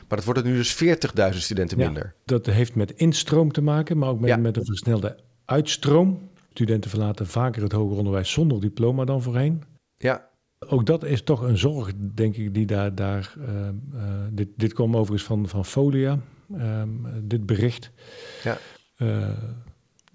Maar 0.08 0.18
dat 0.18 0.24
wordt 0.24 0.40
het 0.40 0.48
nu 0.48 0.56
dus 0.56 0.84
40.000 1.32 1.38
studenten 1.38 1.78
minder. 1.78 2.04
Ja, 2.04 2.12
dat 2.24 2.46
heeft 2.46 2.74
met 2.74 2.90
instroom 2.90 3.52
te 3.52 3.62
maken, 3.62 3.98
maar 3.98 4.08
ook 4.08 4.20
met, 4.20 4.28
ja. 4.28 4.36
met 4.36 4.56
een 4.56 4.64
versnelde 4.64 5.18
uitstroom. 5.44 6.30
Studenten 6.50 6.90
verlaten 6.90 7.26
vaker 7.26 7.62
het 7.62 7.72
hoger 7.72 7.96
onderwijs 7.96 8.30
zonder 8.30 8.60
diploma 8.60 9.04
dan 9.04 9.22
voorheen. 9.22 9.62
Ja. 9.96 10.28
Ook 10.68 10.86
dat 10.86 11.04
is 11.04 11.22
toch 11.22 11.40
een 11.40 11.58
zorg, 11.58 11.92
denk 12.14 12.36
ik, 12.36 12.54
die 12.54 12.66
daar... 12.66 12.94
daar 12.94 13.34
uh, 13.38 13.46
uh, 13.94 14.02
dit, 14.30 14.48
dit 14.56 14.72
kwam 14.72 14.96
overigens 14.96 15.24
van, 15.24 15.48
van 15.48 15.64
Folia, 15.64 16.18
ehm, 16.56 16.88
dit 17.22 17.46
bericht. 17.46 17.90
Ja. 18.44 18.58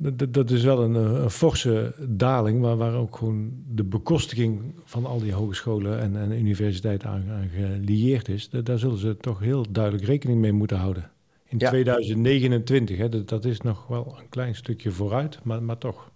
Dat, 0.03 0.33
dat, 0.33 0.49
is 0.49 0.63
wel 0.63 0.83
een, 0.83 0.93
een 0.93 1.29
forse 1.29 1.93
daling, 2.07 2.61
waar, 2.61 2.77
waar 2.77 2.93
ook 2.95 3.15
gewoon 3.15 3.51
de 3.67 3.83
bekostiging 3.83 4.61
van 4.83 5.05
al 5.05 5.19
die 5.19 5.33
hogescholen 5.33 5.99
en, 5.99 6.15
en 6.15 6.31
universiteiten 6.31 7.09
aan, 7.09 7.29
aan 7.29 7.49
gelieerd 7.49 8.27
is. 8.29 8.49
daar 8.49 8.79
zullen 8.79 8.97
ze 8.97 9.17
toch 9.17 9.39
heel 9.39 9.65
duidelijk 9.71 10.03
rekening 10.03 10.39
mee 10.39 10.51
moeten 10.51 10.77
houden. 10.77 11.11
In 11.47 11.57
ja. 11.59 11.69
2029, 11.69 12.97
hè, 12.97 13.09
dat, 13.09 13.29
dat, 13.29 13.45
is 13.45 13.61
nog 13.61 13.87
wel 13.87 14.15
een 14.19 14.29
klein 14.29 14.55
stukje 14.55 14.91
vooruit, 14.91 15.39
maar, 15.43 15.63
maar 15.63 15.77
toch. 15.77 16.11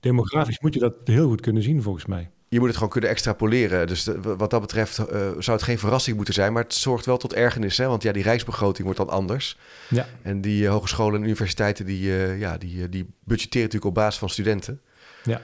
Demografisch 0.00 0.60
moet 0.60 0.74
je 0.74 0.80
dat 0.80 0.94
heel 1.04 1.28
goed 1.28 1.40
kunnen 1.40 1.62
zien, 1.62 1.82
volgens 1.82 2.06
mij. 2.06 2.30
Je 2.54 2.60
moet 2.60 2.68
het 2.68 2.78
gewoon 2.78 2.92
kunnen 2.92 3.10
extrapoleren. 3.10 3.86
Dus 3.86 4.08
wat 4.22 4.50
dat 4.50 4.60
betreft 4.60 4.98
uh, 4.98 5.06
zou 5.38 5.56
het 5.56 5.62
geen 5.62 5.78
verrassing 5.78 6.16
moeten 6.16 6.34
zijn. 6.34 6.52
Maar 6.52 6.62
het 6.62 6.74
zorgt 6.74 7.06
wel 7.06 7.16
tot 7.16 7.32
ergernis. 7.32 7.78
Hè? 7.78 7.86
Want 7.86 8.02
ja, 8.02 8.12
die 8.12 8.22
rijksbegroting 8.22 8.84
wordt 8.84 8.98
dan 8.98 9.08
anders. 9.08 9.58
Ja. 9.88 10.06
En 10.22 10.40
die 10.40 10.62
uh, 10.62 10.70
hogescholen 10.70 11.20
en 11.20 11.26
universiteiten... 11.26 11.86
die, 11.86 12.02
uh, 12.02 12.38
ja, 12.40 12.58
die, 12.58 12.88
die 12.88 13.14
budgetteren 13.24 13.66
natuurlijk 13.66 13.84
op 13.84 13.94
basis 13.94 14.18
van 14.18 14.28
studenten. 14.28 14.80
Ja. 15.22 15.40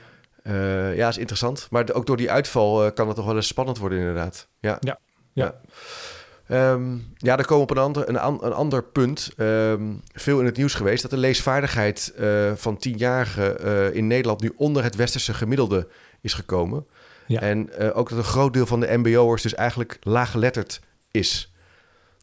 ja, 0.92 1.08
is 1.08 1.18
interessant. 1.18 1.66
Maar 1.70 1.84
de, 1.84 1.92
ook 1.92 2.06
door 2.06 2.16
die 2.16 2.30
uitval 2.30 2.92
kan 2.92 3.06
het 3.06 3.16
toch 3.16 3.26
wel 3.26 3.36
eens 3.36 3.46
spannend 3.46 3.78
worden 3.78 3.98
inderdaad. 3.98 4.48
Ja. 4.60 4.76
Ja. 4.80 4.98
ja. 5.32 5.54
ja. 6.46 6.72
Um, 6.72 7.12
ja, 7.16 7.36
dan 7.36 7.44
komen 7.44 7.66
we 7.66 7.72
op 7.72 7.76
een 7.76 7.82
ander, 7.82 8.08
een, 8.08 8.18
an, 8.18 8.44
een 8.44 8.52
ander 8.52 8.84
punt. 8.84 9.30
Um, 9.36 10.02
veel 10.12 10.40
in 10.40 10.46
het 10.46 10.56
nieuws 10.56 10.74
geweest 10.74 11.02
dat 11.02 11.10
de 11.10 11.16
leesvaardigheid 11.16 12.12
van 12.54 12.76
tienjarigen 12.76 13.94
in 13.94 14.06
Nederland 14.06 14.40
nu 14.40 14.52
onder 14.56 14.82
het 14.82 14.96
westerse 14.96 15.34
gemiddelde 15.34 15.88
is 16.20 16.34
gekomen. 16.34 16.86
Ja. 17.30 17.40
En 17.40 17.70
uh, 17.78 17.96
ook 17.96 18.08
dat 18.08 18.18
een 18.18 18.24
groot 18.24 18.52
deel 18.52 18.66
van 18.66 18.80
de 18.80 18.96
MBO'ers 18.98 19.42
dus 19.42 19.54
eigenlijk 19.54 19.98
laaggeletterd 20.00 20.80
is. 21.10 21.52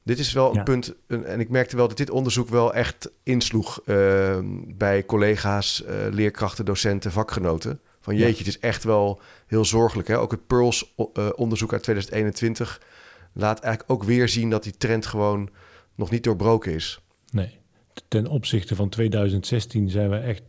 Dit 0.03 0.19
is 0.19 0.33
wel 0.33 0.49
een 0.49 0.55
ja. 0.55 0.63
punt, 0.63 0.95
en 1.07 1.39
ik 1.39 1.49
merkte 1.49 1.75
wel 1.75 1.87
dat 1.87 1.97
dit 1.97 2.09
onderzoek 2.09 2.49
wel 2.49 2.73
echt 2.73 3.11
insloeg 3.23 3.81
uh, 3.85 4.37
bij 4.67 5.05
collega's, 5.05 5.83
uh, 5.83 5.95
leerkrachten, 6.11 6.65
docenten, 6.65 7.11
vakgenoten. 7.11 7.79
Van 7.99 8.15
jeetje, 8.15 8.31
ja. 8.31 8.37
het 8.37 8.47
is 8.47 8.59
echt 8.59 8.83
wel 8.83 9.21
heel 9.47 9.65
zorgelijk. 9.65 10.07
Hè? 10.07 10.19
Ook 10.19 10.31
het 10.31 10.47
Pearls 10.47 10.95
onderzoek 11.35 11.73
uit 11.73 11.83
2021 11.83 12.81
laat 13.33 13.59
eigenlijk 13.59 13.91
ook 13.91 14.03
weer 14.03 14.29
zien 14.29 14.49
dat 14.49 14.63
die 14.63 14.77
trend 14.77 15.05
gewoon 15.05 15.49
nog 15.95 16.11
niet 16.11 16.23
doorbroken 16.23 16.73
is. 16.73 16.99
Nee, 17.29 17.57
ten 18.07 18.27
opzichte 18.27 18.75
van 18.75 18.89
2016 18.89 19.89
zijn 19.89 20.09
we 20.09 20.17
echt, 20.17 20.41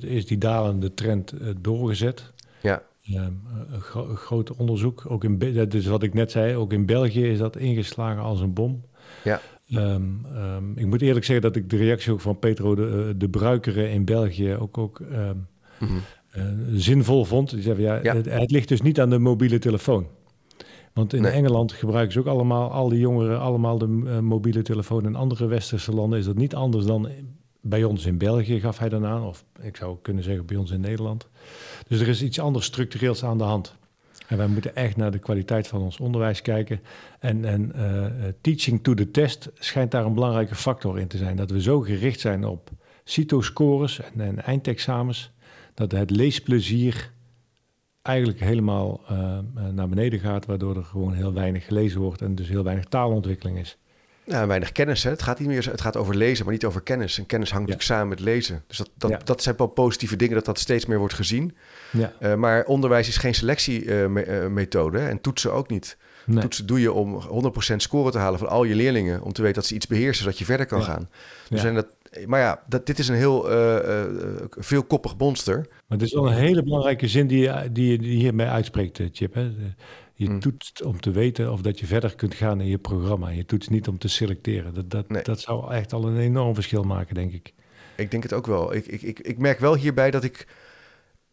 is 0.00 0.26
die 0.26 0.38
dalende 0.38 0.94
trend 0.94 1.32
doorgezet. 1.60 2.32
Ja. 2.60 2.82
Een, 3.14 3.80
gro 3.80 4.08
een, 4.08 4.16
groot 4.16 4.56
onderzoek. 4.56 5.04
Ook 5.08 5.24
in, 5.24 5.38
is 5.70 5.86
wat 5.86 6.02
ik 6.02 6.14
net 6.14 6.30
zei, 6.30 6.56
ook 6.56 6.72
in 6.72 6.86
België 6.86 7.26
is 7.26 7.38
dat 7.38 7.56
ingeslagen 7.56 8.22
als 8.22 8.40
een 8.40 8.52
bom. 8.52 8.84
Ja. 9.24 9.40
Um, 9.70 10.26
um, 10.36 10.72
ik 10.76 10.86
moet 10.86 11.02
eerlijk 11.02 11.24
zeggen 11.24 11.44
dat 11.44 11.56
ik 11.56 11.70
de 11.70 11.76
reactie 11.76 12.12
ook 12.12 12.20
van 12.20 12.38
Petro 12.38 12.74
de, 12.74 13.14
de 13.16 13.28
Bruikeren 13.28 13.90
in 13.90 14.04
België 14.04 14.54
ook, 14.54 14.78
ook 14.78 15.00
mm 15.00 15.46
-hmm. 15.78 16.00
uh, 16.36 16.42
zinvol 16.72 17.24
vond. 17.24 17.50
Die 17.50 17.62
zei, 17.62 17.80
ja, 17.80 18.00
ja. 18.02 18.14
Het, 18.14 18.30
het, 18.30 18.50
ligt 18.50 18.68
dus 18.68 18.82
niet 18.82 19.00
aan 19.00 19.10
de 19.10 19.18
mobiele 19.18 19.58
telefoon. 19.58 20.06
Want 20.92 21.12
in 21.12 21.22
nee. 21.22 21.32
Engeland 21.32 21.72
gebruiken 21.72 22.12
ze 22.12 22.18
ook 22.18 22.26
allemaal, 22.26 22.70
al 22.70 22.88
die 22.88 22.98
jongeren, 22.98 23.40
allemaal 23.40 23.78
de 23.78 24.02
uh, 24.04 24.18
mobiele 24.18 24.62
telefoon. 24.62 25.06
In 25.06 25.14
andere 25.14 25.46
westerse 25.46 25.92
landen 25.92 26.18
is 26.18 26.24
dat 26.24 26.36
niet 26.36 26.54
anders 26.54 26.84
dan 26.84 27.08
bij 27.60 27.84
ons 27.84 28.06
in 28.06 28.18
België, 28.18 28.60
gaf 28.60 28.78
hij 28.78 28.88
dan 28.88 29.06
aan. 29.06 29.22
Of 29.22 29.44
ik 29.60 29.76
zou 29.76 29.96
kunnen 30.02 30.22
zeggen 30.22 30.46
bij 30.46 30.56
ons 30.56 30.70
in 30.70 30.80
Nederland. 30.80 31.28
Dus 31.88 32.00
er 32.00 32.08
is 32.08 32.22
iets 32.22 32.40
anders 32.40 32.64
structureels 32.64 33.24
aan 33.24 33.38
de 33.38 33.44
hand. 33.44 33.74
En 34.26 34.36
wij 34.36 34.46
moeten 34.46 34.76
echt 34.76 34.96
naar 34.96 35.10
de 35.10 35.18
kwaliteit 35.18 35.68
van 35.68 35.80
ons 35.80 35.98
onderwijs 35.98 36.42
kijken. 36.42 36.80
En, 37.18 37.44
en 37.44 37.72
uh, 37.76 38.06
teaching 38.40 38.82
to 38.82 38.94
the 38.94 39.10
test 39.10 39.50
schijnt 39.54 39.90
daar 39.90 40.04
een 40.04 40.14
belangrijke 40.14 40.54
factor 40.54 40.98
in 40.98 41.08
te 41.08 41.16
zijn. 41.16 41.36
Dat 41.36 41.50
we 41.50 41.62
zo 41.62 41.80
gericht 41.80 42.20
zijn 42.20 42.44
op 42.44 42.70
CITO-scores 43.04 44.00
en, 44.00 44.20
en, 44.20 44.42
eindexamens, 44.44 45.30
dat 45.74 45.92
het 45.92 46.10
leesplezier 46.10 47.12
eigenlijk 48.02 48.40
helemaal 48.40 49.00
uh, 49.10 49.38
naar 49.72 49.88
beneden 49.88 50.18
gaat, 50.18 50.46
waardoor 50.46 50.76
er 50.76 50.84
gewoon 50.84 51.12
heel 51.12 51.32
weinig 51.32 51.64
gelezen 51.64 52.00
wordt 52.00 52.22
en 52.22 52.34
dus 52.34 52.48
heel 52.48 52.62
weinig 52.62 52.84
taalontwikkeling 52.84 53.58
is. 53.58 53.78
Nou, 54.26 54.46
weinig 54.46 54.72
kennis. 54.72 55.02
Hè? 55.02 55.10
Het 55.10 55.22
gaat 55.22 55.38
niet 55.38 55.48
meer. 55.48 55.70
Het 55.70 55.80
gaat 55.80 55.96
over 55.96 56.16
lezen, 56.16 56.44
maar 56.44 56.54
niet 56.54 56.64
over 56.64 56.80
kennis. 56.80 57.18
En 57.18 57.26
kennis 57.26 57.50
hangt 57.50 57.68
ja. 57.68 57.74
natuurlijk 57.74 57.98
samen 57.98 58.08
met 58.08 58.34
lezen. 58.34 58.64
Dus 58.66 58.76
dat, 58.76 58.90
dat, 58.94 59.10
ja. 59.10 59.20
dat 59.24 59.42
zijn 59.42 59.56
wel 59.56 59.66
positieve 59.66 60.16
dingen 60.16 60.34
dat 60.34 60.44
dat 60.44 60.58
steeds 60.58 60.86
meer 60.86 60.98
wordt 60.98 61.14
gezien. 61.14 61.56
Ja. 61.92 62.12
Uh, 62.20 62.34
maar 62.34 62.64
onderwijs 62.64 63.08
is 63.08 63.16
geen 63.16 63.34
selectiemethode 63.34 64.98
uh, 64.98 65.08
en 65.08 65.20
toetsen 65.20 65.52
ook 65.52 65.68
niet. 65.68 65.96
Nee. 66.26 66.40
Toetsen 66.40 66.66
doe 66.66 66.80
je 66.80 66.92
om 66.92 67.22
100% 67.72 67.76
score 67.76 68.10
te 68.10 68.18
halen 68.18 68.38
van 68.38 68.48
al 68.48 68.64
je 68.64 68.74
leerlingen, 68.74 69.22
om 69.22 69.32
te 69.32 69.42
weten 69.42 69.56
dat 69.56 69.66
ze 69.66 69.74
iets 69.74 69.86
beheersen, 69.86 70.24
zodat 70.24 70.38
je 70.38 70.44
verder 70.44 70.66
kan 70.66 70.82
gaan. 70.82 71.08
Dus 71.48 71.64
en 71.64 71.74
dat, 71.74 71.86
maar 72.26 72.40
ja, 72.40 72.62
dat, 72.68 72.86
dit 72.86 72.98
is 72.98 73.08
een 73.08 73.14
heel 73.14 73.48
veelkoppig 74.50 75.16
monster. 75.16 75.56
Maar 75.56 75.98
het 75.98 76.02
is 76.02 76.12
wel 76.12 76.26
een 76.26 76.32
hele 76.32 76.62
belangrijke 76.62 77.08
zin 77.08 77.26
die 77.26 77.40
je, 77.40 77.68
die 77.72 78.00
je 78.00 78.08
hiermee 78.08 78.46
uitspreekt, 78.46 79.00
Chip. 79.12 79.34
Hè? 79.34 79.50
Je 80.18 80.28
mm. 80.28 80.40
toetst 80.40 80.82
om 80.82 81.00
te 81.00 81.10
weten 81.10 81.52
of 81.52 81.60
dat 81.60 81.78
je 81.78 81.86
verder 81.86 82.14
kunt 82.14 82.34
gaan 82.34 82.60
in 82.60 82.66
je 82.66 82.78
programma. 82.78 83.28
Je 83.28 83.44
toetst 83.44 83.70
niet 83.70 83.88
om 83.88 83.98
te 83.98 84.08
selecteren. 84.08 84.74
Dat, 84.74 84.90
dat, 84.90 85.08
nee. 85.08 85.22
dat 85.22 85.40
zou 85.40 85.72
echt 85.72 85.92
al 85.92 86.06
een 86.06 86.18
enorm 86.18 86.54
verschil 86.54 86.82
maken, 86.82 87.14
denk 87.14 87.32
ik. 87.32 87.52
Ik 87.96 88.10
denk 88.10 88.22
het 88.22 88.32
ook 88.32 88.46
wel. 88.46 88.74
Ik, 88.74 88.86
ik, 88.86 89.02
ik, 89.02 89.20
ik 89.20 89.38
merk 89.38 89.58
wel 89.58 89.74
hierbij 89.74 90.10
dat 90.10 90.24
ik 90.24 90.46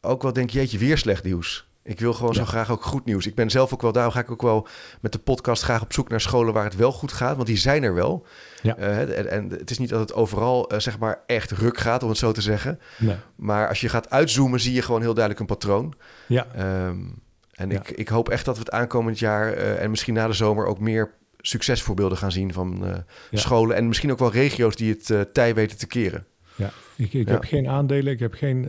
ook 0.02 0.22
wel 0.22 0.34
denk, 0.34 0.50
jeetje, 0.50 0.78
weer 0.78 0.98
slecht 0.98 1.24
nieuws. 1.24 1.68
Ik 1.84 2.00
wil 2.00 2.14
gewoon 2.14 2.32
ja. 2.32 2.38
zo 2.38 2.46
graag 2.46 2.72
ook 2.72 2.84
goed 2.84 3.06
nieuws. 3.06 3.28
Ik 3.28 3.36
ben 3.36 3.50
zelf 3.50 3.74
ook 3.74 3.82
wel, 3.82 3.92
daarom 3.92 4.14
ga 4.14 4.20
ik 4.20 4.32
ook 4.32 4.42
wel 4.42 4.68
met 5.02 5.12
de 5.12 5.20
podcast 5.20 5.64
graag 5.64 5.82
op 5.82 5.94
zoek 5.94 6.10
naar 6.10 6.22
scholen 6.22 6.54
waar 6.54 6.64
het 6.64 6.76
wel 6.76 6.92
goed 6.92 7.12
gaat. 7.12 7.36
Want 7.36 7.48
die 7.48 7.58
zijn 7.58 7.84
er 7.84 7.94
wel. 7.94 8.26
Ja. 8.62 8.78
Uh, 8.78 9.18
en, 9.18 9.30
en, 9.30 9.50
het 9.50 9.70
is 9.70 9.78
niet 9.78 9.90
dat 9.90 10.00
het 10.00 10.14
overal 10.14 10.74
uh, 10.74 10.80
zeg 10.80 11.00
maar 11.00 11.24
echt 11.26 11.52
ruk 11.52 11.78
gaat, 11.78 12.04
om 12.04 12.10
het 12.10 12.18
zo 12.18 12.32
te 12.32 12.42
zeggen. 12.42 12.80
Nee. 12.98 13.16
Maar 13.36 13.68
als 13.68 13.82
je 13.82 13.90
gaat 13.90 14.10
uitzoomen, 14.10 14.60
zie 14.60 14.74
je 14.74 14.82
gewoon 14.82 15.02
heel 15.02 15.14
duidelijk 15.14 15.40
een 15.40 15.58
patroon. 15.58 15.94
Ja. 16.28 16.48
Um, 16.88 17.22
en 17.54 17.70
ja. 17.70 17.80
ik, 17.80 17.92
ik 17.92 18.08
hoop 18.08 18.30
echt 18.30 18.46
dat 18.46 18.56
we 18.56 18.64
het 18.64 18.72
aankomend 18.72 19.20
jaar 19.20 19.58
uh, 19.58 19.82
en 19.82 19.90
misschien 19.90 20.14
na 20.14 20.28
de 20.28 20.34
zomer 20.34 20.66
ook 20.66 20.80
meer 20.80 21.12
succesvoorbeelden 21.38 22.18
gaan 22.18 22.32
zien 22.32 22.54
van 22.54 22.84
scholen 23.32 23.76
en 23.76 23.88
misschien 23.88 24.12
ook 24.12 24.20
wel 24.20 24.32
regio's 24.32 24.76
die 24.76 24.98
het 25.00 25.34
tij 25.34 25.56
weten 25.56 25.78
te 25.78 25.88
keren. 25.88 26.26
Ja, 26.56 26.72
ik, 26.96 27.14
ik 27.14 27.28
heb 27.28 27.44
geen 27.44 27.68
aandelen, 27.68 28.14
ik 28.14 28.20
heb 28.20 28.34
geen 28.34 28.68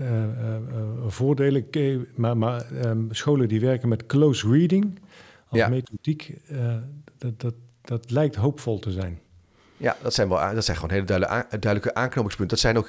voordelen, 1.07 1.66
maar, 2.14 2.37
maar 2.37 2.73
ehm, 2.73 3.03
scholen 3.11 3.49
die 3.49 3.61
werken 3.61 3.88
met 3.88 4.07
close 4.07 4.49
reading 4.49 4.99
als 5.49 5.68
methodiek, 5.68 6.35
dat, 7.18 7.40
dat, 7.40 7.55
dat 7.83 8.11
lijkt 8.11 8.35
hoopvol 8.35 8.79
te 8.79 8.90
zijn. 8.90 9.18
Ja, 9.76 9.96
dat 10.02 10.14
zijn, 10.14 10.28
wel, 10.28 10.54
dat 10.54 10.64
zijn 10.64 10.76
gewoon 10.76 10.92
hele 10.92 11.06
duidelijke, 11.06 11.58
duidelijke 11.58 11.94
aanknopingspunten. 11.94 12.56
Dat 12.56 12.64
zijn 12.64 12.78
ook, 12.78 12.88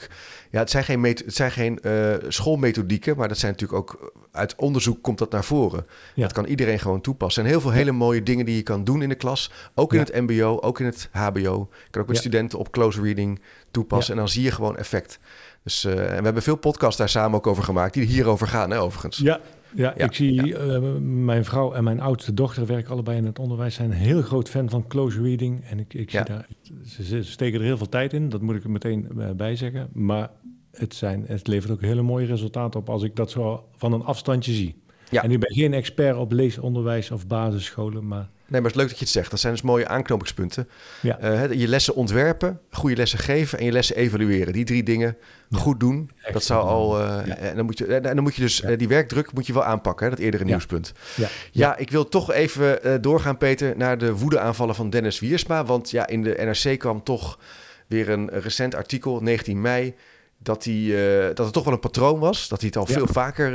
ja, 0.51 0.59
het 0.59 0.69
zijn 0.69 0.83
geen, 0.83 1.03
het 1.03 1.23
zijn 1.25 1.51
geen 1.51 1.79
uh, 1.81 2.13
schoolmethodieken, 2.27 3.17
maar 3.17 3.27
dat 3.27 3.37
zijn 3.37 3.51
natuurlijk 3.51 3.79
ook, 3.79 4.13
uit 4.31 4.55
onderzoek 4.55 5.03
komt 5.03 5.17
dat 5.17 5.31
naar 5.31 5.43
voren. 5.43 5.85
Ja. 6.13 6.23
Dat 6.23 6.33
kan 6.33 6.45
iedereen 6.45 6.79
gewoon 6.79 7.01
toepassen. 7.01 7.43
En 7.43 7.49
heel 7.49 7.61
veel 7.61 7.71
hele 7.71 7.91
mooie 7.91 8.23
dingen 8.23 8.45
die 8.45 8.55
je 8.55 8.63
kan 8.63 8.83
doen 8.83 9.01
in 9.01 9.09
de 9.09 9.15
klas, 9.15 9.51
ook 9.73 9.93
in 9.93 9.99
het 9.99 10.13
MBO, 10.13 10.59
ook 10.61 10.79
in 10.79 10.85
het 10.85 11.09
HBO. 11.11 11.69
Je 11.83 11.89
kan 11.89 12.01
ook 12.01 12.07
met 12.07 12.17
studenten 12.17 12.59
op 12.59 12.71
close 12.71 13.01
reading 13.01 13.41
toepassen 13.71 14.13
en 14.13 14.19
dan 14.19 14.29
zie 14.29 14.43
je 14.43 14.51
gewoon 14.51 14.77
effect. 14.77 15.19
Dus, 15.63 15.85
uh, 15.85 15.93
en 15.93 16.17
we 16.17 16.23
hebben 16.23 16.43
veel 16.43 16.55
podcasts 16.55 16.97
daar 16.97 17.09
samen 17.09 17.37
ook 17.37 17.47
over 17.47 17.63
gemaakt, 17.63 17.93
die 17.93 18.05
hierover 18.05 18.47
gaan, 18.47 18.71
hè, 18.71 18.79
overigens. 18.79 19.17
Ja, 19.17 19.39
ja, 19.75 19.95
ik 19.95 20.13
zie 20.13 20.47
uh, 20.47 20.79
mijn 21.01 21.45
vrouw 21.45 21.73
en 21.73 21.83
mijn 21.83 21.99
oudste 21.99 22.33
dochter 22.33 22.65
werken 22.65 22.91
allebei 22.91 23.17
in 23.17 23.25
het 23.25 23.39
onderwijs. 23.39 23.75
Zijn 23.75 23.91
een 23.91 23.97
heel 23.97 24.21
groot 24.21 24.49
fan 24.49 24.69
van 24.69 24.87
close 24.87 25.21
reading. 25.21 25.63
En 25.63 25.79
ik, 25.79 25.93
ik 25.93 26.09
zie 26.09 26.23
daar, 26.23 26.47
ze, 26.85 27.23
steken 27.23 27.59
er 27.59 27.65
heel 27.65 27.77
veel 27.77 27.89
tijd 27.89 28.13
in, 28.13 28.29
dat 28.29 28.41
moet 28.41 28.55
ik 28.55 28.63
er 28.63 28.71
meteen 28.71 29.07
uh, 29.17 29.31
bij 29.31 29.55
zeggen. 29.55 29.89
Maar 29.93 30.29
het, 30.71 30.95
zijn, 30.95 31.23
het 31.27 31.47
levert 31.47 31.71
ook 31.71 31.81
hele 31.81 32.01
mooie 32.01 32.25
resultaten 32.25 32.79
op 32.79 32.89
als 32.89 33.03
ik 33.03 33.15
dat 33.15 33.31
zo 33.31 33.67
van 33.75 33.93
een 33.93 34.03
afstandje 34.03 34.53
zie. 34.53 34.83
Ja. 35.09 35.23
En 35.23 35.31
ik 35.31 35.39
ben 35.39 35.53
geen 35.53 35.73
expert 35.73 36.17
op 36.17 36.31
leesonderwijs 36.31 37.11
of 37.11 37.27
basisscholen, 37.27 38.07
maar 38.07 38.29
Nee, 38.47 38.61
maar 38.61 38.69
het 38.69 38.79
is 38.79 38.81
leuk 38.81 38.89
dat 38.89 38.99
je 38.99 39.05
het 39.05 39.13
zegt. 39.13 39.29
Dat 39.29 39.39
zijn 39.39 39.53
dus 39.53 39.61
mooie 39.61 39.87
aanknopingspunten. 39.87 40.69
Ja. 41.01 41.19
Uh, 41.23 41.53
je 41.53 41.67
lessen 41.67 41.95
ontwerpen, 41.95 42.59
goede 42.69 42.95
lessen 42.95 43.19
geven 43.19 43.59
en 43.59 43.65
je 43.65 43.71
lessen 43.71 43.95
evalueren. 43.95 44.53
Die 44.53 44.65
drie 44.65 44.83
dingen 44.83 45.17
goed 45.51 45.79
doen. 45.79 46.11
dat 46.31 46.43
zou 46.43 46.65
al. 46.65 46.99
Uh, 47.01 47.43
en, 47.49 47.55
dan 47.55 47.65
moet 47.65 47.77
je, 47.77 47.85
en 47.85 48.01
dan 48.01 48.23
moet 48.23 48.35
je 48.35 48.41
dus 48.41 48.61
uh, 48.61 48.77
die 48.77 48.87
werkdruk 48.87 49.33
moet 49.33 49.47
je 49.47 49.53
wel 49.53 49.63
aanpakken. 49.63 50.05
Hè, 50.05 50.11
dat 50.11 50.19
eerdere 50.19 50.43
nieuwspunt. 50.43 50.93
Ja. 51.15 51.27
Ja. 51.51 51.77
ik 51.77 51.91
wil 51.91 52.09
toch 52.09 52.31
even 52.31 53.01
doorgaan, 53.01 53.37
Peter, 53.37 53.77
naar 53.77 53.97
de 53.97 54.15
woedeaanvallen 54.15 54.75
van 54.75 54.89
Dennis 54.89 55.19
Wiersma. 55.19 55.65
Want 55.65 55.89
ja, 55.89 56.07
in 56.07 56.21
de 56.21 56.35
NRC 56.39 56.79
kwam 56.79 57.03
toch 57.03 57.39
weer 57.87 58.09
een 58.09 58.29
recent 58.29 58.75
artikel, 58.75 59.21
19 59.21 59.61
mei 59.61 59.95
dat, 60.37 60.63
hij, 60.63 60.87
dat 61.33 61.45
het 61.45 61.53
toch 61.53 61.63
wel 61.63 61.73
een 61.73 61.79
patroon 61.79 62.19
was. 62.19 62.47
Dat 62.47 62.59
hij 62.59 62.67
het 62.67 62.77
al 62.77 62.85
veel 62.85 63.07
vaker 63.07 63.51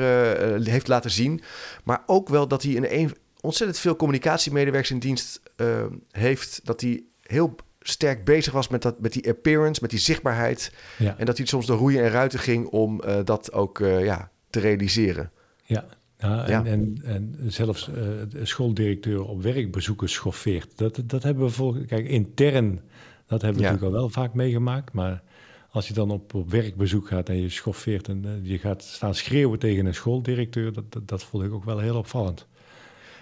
heeft 0.65 0.89
laten 0.89 1.11
zien. 1.11 1.43
Maar 1.85 2.03
ook 2.07 2.29
wel 2.29 2.49
dat 2.49 2.63
hij 2.63 2.73
in 2.73 2.87
een, 2.89 3.15
ontzettend 3.41 3.79
veel 3.79 3.97
communicatiemedewerkers 3.97 4.91
in 4.91 4.99
dienst 4.99 5.41
uh, 5.57 5.85
heeft. 6.11 6.61
Dat 6.65 6.81
hij 6.81 7.03
heel 7.23 7.57
sterk 7.81 8.25
bezig 8.25 8.53
was 8.53 8.69
met, 8.69 8.83
dat, 8.83 9.01
met 9.01 9.13
die 9.13 9.29
appearance, 9.29 9.81
met 9.81 9.91
die 9.91 9.99
zichtbaarheid. 9.99 10.73
Ja. 10.99 11.19
En 11.19 11.27
dat 11.27 11.37
hij 11.37 11.47
soms 11.47 11.67
de 11.67 11.73
roeien 11.73 12.05
en 12.05 12.11
ruiten 12.11 12.39
ging 12.39 12.67
om 12.67 13.03
uh, 13.05 13.19
dat 13.25 13.53
ook 13.53 13.79
uh, 13.79 14.05
ja, 14.05 14.31
te 14.51 14.61
realiseren. 14.61 15.31
Ja, 15.65 15.85
ja, 16.19 16.45
en, 16.45 16.51
ja. 16.51 16.65
en, 16.65 17.01
en, 17.05 17.37
zelfs 17.47 17.89
uh, 17.89 17.95
de 18.29 18.47
schooldirecteur 18.47 19.25
op 19.25 19.43
werkbezoeken 19.43 20.09
schoffeert. 20.09 20.79
Dat, 20.79 21.03
dat 21.05 21.23
hebben 21.23 21.45
we 21.45 21.51
voor. 21.51 21.79
Kijk, 21.87 22.09
intern, 22.09 22.81
dat 23.27 23.43
hebben 23.43 23.61
we 23.61 23.67
ja. 23.67 23.71
natuurlijk 23.71 23.83
al 23.83 24.01
wel 24.01 24.09
vaak 24.09 24.35
meegemaakt. 24.35 24.93
Maar 24.93 25.23
als 25.71 25.89
je 25.89 25.95
dan 25.95 26.11
op, 26.11 26.35
op 26.35 26.51
werkbezoek 26.51 27.09
gaat 27.09 27.29
en 27.29 27.41
je 27.41 27.49
schoffeert 27.49 28.09
en 28.09 28.41
je 28.43 28.59
gaat 28.59 28.83
staan 28.83 29.15
schreeuwen 29.15 29.59
tegen 29.59 29.87
een 29.87 29.95
schooldirecteur, 29.95 30.73
dat, 30.73 30.93
dat, 30.93 31.09
dat 31.09 31.23
vond 31.23 31.45
ik 31.45 31.53
ook 31.53 31.65
wel 31.65 31.79
heel 31.79 31.97
opvallend. 31.97 32.47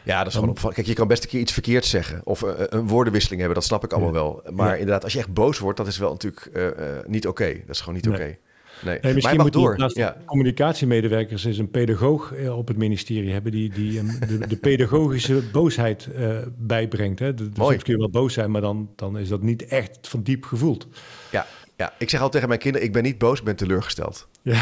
Ja, 0.05 0.19
dat 0.19 0.27
is 0.27 0.35
gewoon 0.35 0.49
opvallend. 0.49 0.75
Kijk, 0.75 0.87
je 0.87 0.95
kan 0.95 1.09
best 1.09 1.23
een 1.23 1.29
keer 1.29 1.41
iets 1.41 1.53
verkeerd 1.53 1.85
zeggen. 1.85 2.21
Of 2.25 2.43
uh, 2.43 2.51
een 2.57 2.87
woordenwisseling 2.87 3.41
hebben, 3.41 3.59
dat 3.59 3.69
snap 3.69 3.85
ik 3.85 3.93
allemaal 3.93 4.13
wel. 4.13 4.43
Maar 4.51 4.79
inderdaad, 4.79 5.05
als 5.05 5.13
je 5.13 5.19
echt 5.19 5.33
boos 5.33 5.59
wordt, 5.59 5.79
dat 5.79 5.87
is 5.87 5.99
wel 5.99 6.11
natuurlijk 6.11 6.51
uh, 6.53 6.65
uh, 6.65 6.71
niet 7.07 7.27
oké. 7.27 7.43
Okay. 7.43 7.63
Dat 7.67 7.75
is 7.75 7.81
gewoon 7.81 7.95
niet 7.95 8.07
oké. 8.07 8.17
Okay. 8.17 8.39
Nee. 8.85 8.99
nee. 9.03 9.15
misschien 9.15 9.41
moet 9.41 9.53
door. 9.53 9.77
naast 9.79 9.97
ja. 9.97 10.17
communicatiemedewerkers 10.27 11.45
is 11.45 11.59
een 11.59 11.71
pedagoog 11.71 12.33
op 12.51 12.69
het 12.69 12.77
ministerie 12.77 13.33
hebben 13.33 13.53
die, 13.53 13.71
die 13.71 14.03
de, 14.03 14.47
de, 14.47 14.57
pedagogische 14.57 15.43
boosheid 15.53 16.09
uh, 16.17 16.39
bijbrengt. 16.57 17.19
Hè. 17.19 17.35
De, 17.35 17.49
Mooi. 17.55 17.71
Soms 17.71 17.83
kun 17.83 17.93
je 17.93 17.99
wel 17.99 18.11
boos 18.11 18.33
zijn, 18.35 18.51
maar 18.51 18.61
dan, 18.61 18.91
dan 18.97 19.19
is 19.19 19.29
dat 19.29 19.43
niet 19.43 19.67
echt 19.67 19.99
van 20.09 20.23
diep 20.23 20.45
gevoeld. 20.45 20.87
Ja, 21.31 21.47
ja, 21.77 21.93
ik 21.99 22.11
zeg 22.11 22.21
altijd 22.21 22.33
tegen 22.33 22.49
mijn 22.49 22.61
kinderen, 22.61 22.87
ik 22.87 22.93
ben 22.93 23.03
niet 23.03 23.19
boos, 23.19 23.39
ik 23.39 23.45
ben 23.45 23.57
teleurgesteld. 23.57 24.29
Ja. 24.43 24.61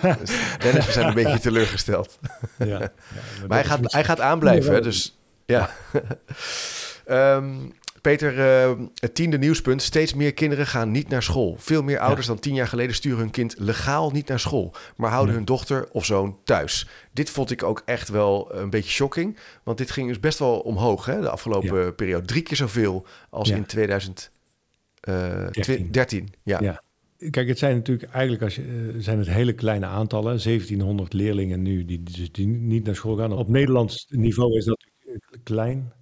Dus 0.00 0.30
Dennis, 0.58 0.86
we 0.86 0.92
zijn 0.92 1.06
een 1.06 1.14
beetje 1.14 1.40
teleurgesteld. 1.40 2.18
Ja, 2.58 2.66
ja 2.66 2.92
maar 3.48 3.58
hij 3.60 3.64
gaat, 3.64 3.92
hij 3.92 4.04
gaat 4.04 4.20
aanblijven, 4.20 4.82
dus 4.82 5.18
ja. 5.46 5.70
um, 7.08 7.72
Peter, 8.00 8.38
uh, 8.38 8.84
het 8.94 9.14
tiende 9.14 9.38
nieuwspunt. 9.38 9.82
Steeds 9.82 10.14
meer 10.14 10.34
kinderen 10.34 10.66
gaan 10.66 10.90
niet 10.90 11.08
naar 11.08 11.22
school. 11.22 11.56
Veel 11.58 11.82
meer 11.82 11.98
ouders 11.98 12.26
dan 12.26 12.38
tien 12.38 12.54
jaar 12.54 12.68
geleden 12.68 12.94
sturen 12.94 13.18
hun 13.18 13.30
kind 13.30 13.54
legaal 13.58 14.10
niet 14.10 14.28
naar 14.28 14.40
school, 14.40 14.74
maar 14.96 15.10
houden 15.10 15.34
hun 15.34 15.44
dochter 15.44 15.88
of 15.92 16.04
zoon 16.04 16.38
thuis. 16.44 16.88
Dit 17.12 17.30
vond 17.30 17.50
ik 17.50 17.62
ook 17.62 17.82
echt 17.84 18.08
wel 18.08 18.54
een 18.54 18.70
beetje 18.70 18.90
shocking, 18.90 19.38
want 19.62 19.78
dit 19.78 19.90
ging 19.90 20.08
dus 20.08 20.20
best 20.20 20.38
wel 20.38 20.58
omhoog 20.58 21.04
hè, 21.04 21.20
de 21.20 21.30
afgelopen 21.30 21.94
periode. 21.94 22.26
Drie 22.26 22.42
keer 22.42 22.56
zoveel 22.56 23.06
als 23.30 23.50
in 23.50 23.66
2000. 23.66 24.30
13. 25.00 25.88
13. 25.90 26.34
ja. 26.42 26.82
Kijk, 27.30 27.48
het 27.48 27.58
zijn 27.58 27.76
natuurlijk 27.76 28.12
eigenlijk 28.12 28.42
als 28.42 28.54
je, 28.54 28.62
uh, 28.62 28.94
zijn 28.98 29.18
het 29.18 29.28
hele 29.28 29.52
kleine 29.52 29.86
aantallen. 29.86 30.42
1700 30.42 31.12
leerlingen 31.12 31.62
nu 31.62 31.84
die, 31.84 32.02
dus 32.02 32.32
die 32.32 32.46
niet 32.46 32.84
naar 32.84 32.94
school 32.94 33.16
gaan. 33.16 33.32
Op 33.32 33.48
Nederlands 33.48 34.06
niveau 34.08 34.56
is 34.56 34.64
dat 34.64 34.86
klein. 35.42 35.92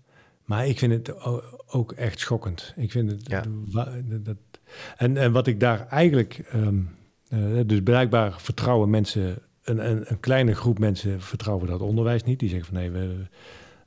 Maar 0.44 0.66
ik 0.68 0.78
vind 0.78 0.92
het 0.92 1.24
ook 1.66 1.92
echt 1.92 2.18
schokkend. 2.18 2.74
Ik 2.76 2.90
vind 2.90 3.10
het. 3.10 3.28
Ja. 3.28 3.44
Dat, 4.04 4.36
en, 4.96 5.16
en 5.16 5.32
wat 5.32 5.46
ik 5.46 5.60
daar 5.60 5.86
eigenlijk. 5.88 6.50
Um, 6.54 6.88
uh, 7.28 7.60
dus 7.66 7.82
blijkbaar 7.82 8.40
vertrouwen 8.40 8.90
mensen. 8.90 9.38
Een, 9.62 9.90
een, 9.90 10.04
een, 10.10 10.20
kleine 10.20 10.54
groep 10.54 10.78
mensen 10.78 11.20
vertrouwen 11.20 11.66
dat 11.66 11.80
onderwijs 11.80 12.22
niet. 12.22 12.38
Die 12.38 12.48
zeggen 12.48 12.74
van 12.74 12.82
nee, 12.82 12.90
we, 12.90 13.26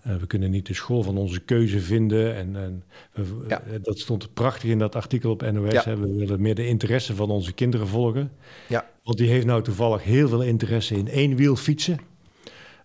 uh, 0.10 0.16
we 0.16 0.28
kunnen 0.28 0.52
niet 0.52 0.66
de 0.66 0.74
school 0.74 1.04
van 1.04 1.18
onze 1.18 1.40
keuze 1.40 1.80
vinden. 1.80 2.36
En, 2.36 2.56
en 2.56 2.84
we, 3.12 3.24
ja. 3.48 3.62
uh, 3.68 3.76
dat 3.82 4.00
stond 4.00 4.34
prachtig 4.34 4.70
in 4.70 4.80
dat 4.80 4.96
artikel 4.96 5.32
op 5.32 5.52
NOS. 5.52 5.72
Ja. 5.72 5.84
Hè. 5.84 5.98
We 5.98 6.16
willen 6.16 6.42
meer 6.42 6.56
de 6.56 6.68
interesse 6.68 7.16
van 7.16 7.30
onze 7.30 7.54
kinderen 7.54 7.88
volgen. 7.88 8.32
Ja. 8.68 8.90
Want 9.04 9.18
die 9.18 9.30
heeft 9.30 9.46
nou 9.46 9.64
toevallig 9.64 10.04
heel 10.04 10.28
veel 10.28 10.42
interesse 10.42 10.96
in 10.96 11.08
één 11.08 11.36
wiel 11.36 11.56
fietsen. 11.56 12.00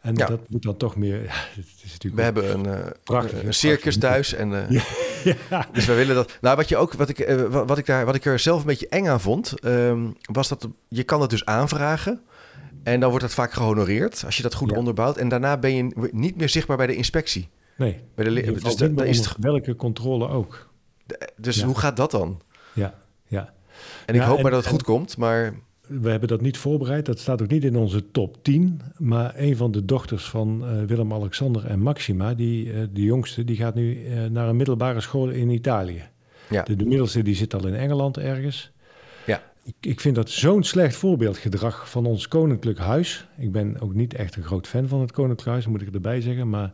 En 0.00 0.14
ja. 0.14 0.26
dat 0.26 0.40
moet 0.48 0.62
dan 0.62 0.76
toch 0.76 0.96
meer. 0.96 1.22
Ja, 1.24 1.62
is 1.84 1.92
natuurlijk 1.92 2.14
we 2.14 2.22
hebben 2.22 2.50
een, 2.50 2.66
uh, 2.66 2.86
prachtig, 3.04 3.42
een 3.42 3.54
circus 3.54 3.98
thuis. 3.98 4.34
En, 4.34 4.50
uh, 4.50 4.82
ja. 5.50 5.68
Dus 5.72 5.86
we 5.86 5.94
willen 5.94 6.14
dat. 6.14 6.38
Nou, 6.40 6.56
wat 6.56 6.68
je 6.68 6.76
ook, 6.76 6.92
wat 6.92 7.08
ik, 7.08 7.18
uh, 7.18 7.64
wat 7.66 7.78
ik 7.78 7.86
daar, 7.86 8.04
wat 8.04 8.14
ik 8.14 8.24
er 8.24 8.38
zelf 8.38 8.60
een 8.60 8.66
beetje 8.66 8.88
eng 8.88 9.06
aan 9.06 9.20
vond, 9.20 9.64
um, 9.64 10.16
was 10.22 10.48
dat 10.48 10.68
je 10.88 11.02
kan 11.02 11.20
het 11.20 11.30
dus 11.30 11.44
aanvragen. 11.44 12.20
En 12.84 13.00
dan 13.00 13.08
wordt 13.08 13.24
dat 13.24 13.34
vaak 13.34 13.52
gehonoreerd 13.52 14.22
als 14.24 14.36
je 14.36 14.42
dat 14.42 14.54
goed 14.54 14.70
ja. 14.70 14.76
onderbouwt. 14.76 15.16
En 15.16 15.28
daarna 15.28 15.56
ben 15.56 15.74
je 15.74 16.10
niet 16.12 16.36
meer 16.36 16.48
zichtbaar 16.48 16.76
bij 16.76 16.86
de 16.86 16.96
inspectie. 16.96 17.48
Nee. 17.76 18.00
Bij 18.14 18.24
de, 18.24 18.30
dus 18.30 18.74
is 19.04 19.18
het... 19.18 19.36
welke 19.40 19.76
controle 19.76 20.28
ook. 20.28 20.72
Dus 21.36 21.56
ja. 21.56 21.66
hoe 21.66 21.78
gaat 21.78 21.96
dat 21.96 22.10
dan? 22.10 22.40
Ja, 22.72 22.94
ja. 23.26 23.52
En 24.06 24.14
ik 24.14 24.20
hoop 24.20 24.36
en, 24.36 24.42
maar 24.42 24.50
dat 24.50 24.60
het 24.60 24.70
goed 24.70 24.80
en, 24.80 24.86
komt, 24.86 25.16
maar... 25.16 25.54
We 25.86 26.10
hebben 26.10 26.28
dat 26.28 26.40
niet 26.40 26.56
voorbereid. 26.56 27.06
Dat 27.06 27.18
staat 27.18 27.42
ook 27.42 27.48
niet 27.48 27.64
in 27.64 27.76
onze 27.76 28.10
top 28.10 28.36
10. 28.42 28.80
Maar 28.98 29.32
een 29.36 29.56
van 29.56 29.72
de 29.72 29.84
dochters 29.84 30.24
van 30.24 30.62
uh, 30.62 30.84
Willem-Alexander 30.84 31.66
en 31.66 31.78
Maxima, 31.80 32.34
die, 32.34 32.66
uh, 32.66 32.82
de 32.92 33.02
jongste, 33.02 33.44
die 33.44 33.56
gaat 33.56 33.74
nu 33.74 34.04
uh, 34.04 34.24
naar 34.24 34.48
een 34.48 34.56
middelbare 34.56 35.00
school 35.00 35.28
in 35.28 35.50
Italië. 35.50 36.02
Ja. 36.50 36.62
De, 36.62 36.76
de 36.76 36.84
middelste 36.84 37.22
die 37.22 37.34
zit 37.34 37.54
al 37.54 37.66
in 37.66 37.74
Engeland 37.74 38.18
ergens. 38.18 38.72
Ik, 39.64 39.74
ik 39.80 40.00
vind 40.00 40.14
dat 40.14 40.30
zo'n 40.30 40.62
slecht 40.62 40.96
voorbeeldgedrag 40.96 41.90
van 41.90 42.06
ons 42.06 42.28
koninklijk 42.28 42.78
huis. 42.78 43.28
Ik 43.38 43.52
ben 43.52 43.80
ook 43.80 43.94
niet 43.94 44.14
echt 44.14 44.36
een 44.36 44.42
groot 44.42 44.66
fan 44.66 44.88
van 44.88 45.00
het 45.00 45.12
koninklijk 45.12 45.48
huis, 45.50 45.66
moet 45.66 45.82
ik 45.82 45.94
erbij 45.94 46.20
zeggen. 46.20 46.50
Maar 46.50 46.72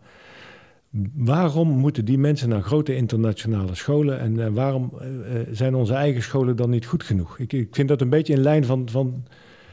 waarom 1.15 1.69
moeten 1.69 2.05
die 2.05 2.19
mensen 2.19 2.49
naar 2.49 2.63
grote 2.63 2.95
internationale 2.95 3.75
scholen 3.75 4.19
en 4.21 4.35
uh, 4.35 4.47
waarom 4.47 4.93
uh, 5.01 5.41
zijn 5.51 5.75
onze 5.75 5.95
eigen 5.95 6.23
scholen 6.23 6.57
dan 6.57 6.71
niet 6.71 6.87
goed 6.87 7.03
genoeg? 7.03 7.39
Ik, 7.39 7.53
ik 7.53 7.75
vind 7.75 7.89
dat 7.89 8.01
een 8.01 8.11
beetje 8.11 8.33
in 8.33 8.41
lijn 8.41 8.65
van, 8.65 8.89
van 8.91 9.27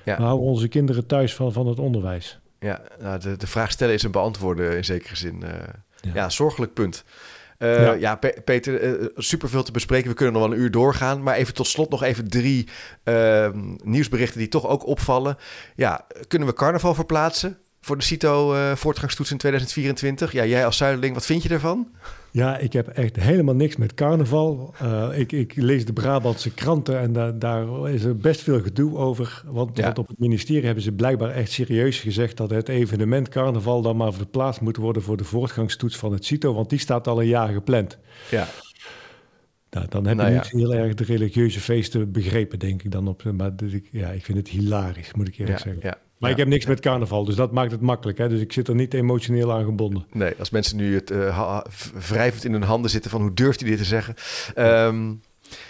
ja. 0.05 0.17
we 0.17 0.23
houden 0.23 0.47
onze 0.47 0.67
kinderen 0.67 1.05
thuis 1.05 1.35
van, 1.35 1.53
van 1.53 1.67
het 1.67 1.79
onderwijs. 1.79 2.39
Ja, 2.59 2.81
nou, 2.99 3.19
de, 3.19 3.37
de 3.37 3.47
vraag 3.47 3.71
stellen 3.71 3.93
is 3.93 4.03
een 4.03 4.11
beantwoorden 4.11 4.77
in 4.77 4.85
zekere 4.85 5.15
zin. 5.15 5.41
Uh, 5.43 5.49
ja. 6.01 6.11
ja, 6.13 6.29
zorgelijk 6.29 6.73
punt. 6.73 7.03
Uh, 7.59 7.81
ja. 7.81 7.93
ja, 7.93 8.15
Pe 8.15 8.41
Peter, 8.45 8.83
uh, 8.83 9.07
superveel 9.15 9.63
te 9.63 9.71
bespreken. 9.71 10.09
We 10.09 10.15
kunnen 10.15 10.33
nog 10.33 10.43
wel 10.43 10.53
een 10.53 10.63
uur 10.63 10.71
doorgaan. 10.71 11.23
Maar 11.23 11.35
even 11.35 11.53
tot 11.53 11.67
slot 11.67 11.89
nog 11.89 12.03
even 12.03 12.29
drie 12.29 12.67
uh, 13.03 13.49
nieuwsberichten 13.83 14.39
die 14.39 14.47
toch 14.47 14.67
ook 14.67 14.85
opvallen. 14.85 15.37
Ja, 15.75 16.07
kunnen 16.27 16.47
we 16.47 16.53
carnaval 16.53 16.93
verplaatsen? 16.93 17.57
Voor 17.87 17.97
de 17.97 18.03
CITO-voortgangstoets 18.03 19.31
in 19.31 19.37
2024. 19.37 20.31
Ja, 20.31 20.45
jij 20.45 20.65
als 20.65 20.77
Zuiderling, 20.77 21.13
wat 21.13 21.25
vind 21.25 21.43
je 21.43 21.49
ervan? 21.49 21.87
Ja, 22.31 22.57
ik 22.57 22.73
heb 22.73 22.87
echt 22.87 23.15
helemaal 23.15 23.55
niks 23.55 23.75
met 23.75 23.93
carnaval. 23.93 24.73
Uh, 24.83 25.09
ik, 25.13 25.31
ik, 25.31 25.55
lees 25.55 25.85
de 25.85 25.93
Brabantse 25.93 26.53
kranten 26.53 26.99
en 26.99 27.13
da 27.13 27.31
daar 27.31 27.89
is 27.89 28.03
er 28.03 28.17
best 28.17 28.41
veel 28.41 28.61
gedoe 28.61 28.97
over. 28.97 29.43
Want, 29.45 29.79
want, 29.79 29.97
op 29.97 30.07
het 30.07 30.19
ministerie 30.19 30.65
hebben 30.65 30.83
ze 30.83 30.91
blijkbaar 30.91 31.29
echt 31.29 31.51
serieus 31.51 31.99
gezegd 31.99 32.37
dat 32.37 32.49
het 32.49 32.69
evenement 32.69 33.29
carnaval 33.29 33.81
dan 33.81 33.97
maar 33.97 34.13
verplaatst 34.13 34.61
moet 34.61 34.77
worden 34.77 35.01
voor 35.01 35.17
de 35.17 35.23
voortgangstoets 35.23 35.97
van 35.97 36.11
het 36.11 36.25
CITO, 36.25 36.53
want 36.53 36.69
die 36.69 36.79
staat 36.79 37.07
al 37.07 37.21
een 37.21 37.27
jaar 37.27 37.53
gepland. 37.53 37.97
Ja. 38.29 38.47
Nou, 39.69 39.85
dan 39.89 40.05
heb 40.05 40.17
nou 40.17 40.29
je 40.29 40.35
niet 40.35 40.51
heel 40.51 40.73
erg 40.73 40.93
de 40.93 41.03
religieuze 41.03 41.59
feesten 41.59 42.11
begrepen, 42.11 42.59
denk 42.59 42.83
ik 42.83 42.91
dan 42.91 43.07
op. 43.07 43.23
Maar 43.23 43.51
ik, 43.63 43.89
ja, 43.91 44.09
ik 44.09 44.25
vind 44.25 44.37
het 44.37 44.47
hilarisch, 44.47 45.13
moet 45.13 45.27
ik 45.27 45.37
eerlijk 45.37 45.59
zeggen. 45.59 45.81
Ja. 45.81 45.97
Maar 46.17 46.31
ik 46.31 46.37
heb 46.37 46.47
niks 46.47 46.65
met 46.65 46.79
carnaval, 46.79 47.25
dus 47.25 47.35
dat 47.35 47.51
maakt 47.51 47.71
het 47.71 47.81
makkelijk. 47.81 48.17
Hè? 48.17 48.29
Dus 48.29 48.41
ik 48.41 48.53
zit 48.53 48.67
er 48.67 48.75
niet 48.75 48.93
emotioneel 48.93 49.53
aan 49.53 49.65
gebonden. 49.65 50.05
Nee, 50.11 50.33
als 50.39 50.49
mensen 50.49 50.77
nu 50.77 50.95
het 50.95 51.11
uh, 51.11 51.59
wrijvend 52.07 52.45
in 52.45 52.51
hun 52.51 52.63
handen 52.63 52.91
zitten 52.91 53.11
van 53.11 53.21
hoe 53.21 53.33
durft 53.33 53.59
hij 53.59 53.69
dit 53.69 53.77
te 53.77 53.85
zeggen. 53.85 54.15
Um, 54.55 55.21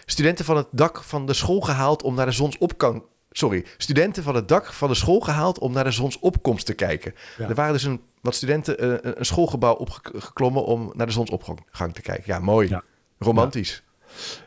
studenten 0.05 0.45
van 0.45 0.57
het 0.57 0.67
dak 0.71 1.03
van 1.03 1.25
de 1.25 1.33
school 1.33 1.59
gehaald 1.59 2.01
om 2.03 2.15
naar 2.15 2.25
de 2.25 2.31
zonsopgang 2.31 3.03
sorry, 3.37 3.65
studenten 3.77 4.23
van 4.23 4.35
het 4.35 4.47
dak 4.47 4.73
van 4.73 4.89
de 4.89 4.95
school 4.95 5.19
gehaald 5.19 5.59
om 5.59 5.73
naar 5.73 5.83
de 5.83 5.91
zonsopkomst 5.91 6.65
te 6.65 6.73
kijken. 6.73 7.13
Er 7.37 7.55
waren 7.55 7.73
dus 7.73 7.83
een, 7.83 8.01
wat 8.21 8.35
studenten 8.35 8.85
uh, 8.85 8.95
een 9.01 9.25
schoolgebouw 9.25 9.73
opgeklommen 9.73 10.65
om 10.65 10.91
naar 10.95 11.05
de 11.05 11.13
zonsopgang 11.13 11.93
te 11.93 12.01
kijken. 12.01 12.23
Ja, 12.25 12.39
mooi. 12.39 12.69
Ja. 12.69 12.83
Romantisch. 13.19 13.83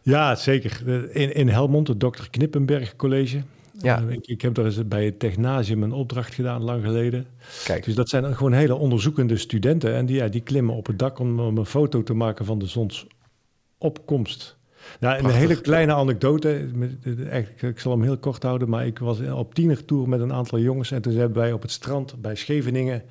Ja. 0.03 0.29
ja, 0.29 0.35
zeker. 0.35 0.83
In, 1.17 1.35
in 1.35 1.49
Helmond, 1.49 1.89
het 1.89 2.01
Dr. 2.01 2.31
Knippenberg 2.31 2.97
College. 2.97 3.43
Ja. 3.79 4.03
Uh, 4.03 4.13
ik, 4.13 4.27
ik, 4.27 4.43
heb 4.43 4.55
daar 4.55 4.65
eens 4.65 4.89
bij 4.89 5.05
het 5.05 5.19
Technasium 5.19 5.83
een 5.83 5.93
opdracht 5.93 6.35
gedaan, 6.35 6.63
lang 6.63 6.85
geleden. 6.85 7.27
Kijk. 7.65 7.85
Dus 7.85 7.95
dat 7.95 8.09
zijn 8.09 8.37
gewoon 8.37 8.53
hele 8.53 8.75
onderzoekende 8.75 9.37
studenten. 9.37 9.95
En 9.95 10.07
die, 10.07 10.17
ja, 10.17 10.29
die 10.29 10.41
klimmen 10.41 10.75
op 10.75 10.87
het 10.87 10.99
dak 10.99 11.19
om, 11.19 11.41
om 11.41 11.59
een 11.59 11.67
foto 11.67 12.03
te 12.03 12.15
maken 12.15 12.45
van 12.45 12.59
de 12.59 12.67
zonsopkomst. 12.67 14.59
Nou, 15.01 15.25
een 15.25 15.31
hele 15.31 15.61
kleine 15.61 15.95
anekdote. 15.95 16.69
Echt, 17.31 17.63
ik 17.63 17.81
zal 17.81 17.93
hem 17.93 18.03
heel 18.03 18.19
kort 18.19 18.43
houden. 18.43 18.69
Maar 18.69 18.87
ik 18.87 18.99
was 18.99 19.21
op 19.21 19.55
tienertour 19.55 20.09
met 20.09 20.21
een 20.21 20.33
aantal 20.33 20.59
jongens. 20.59 20.91
En 20.91 21.03
toen 21.03 21.15
hebben 21.15 21.39
wij 21.39 21.53
op 21.53 21.63
het 21.63 21.71
strand 21.71 22.21
bij 22.21 22.35
Scheveningen 22.35 23.03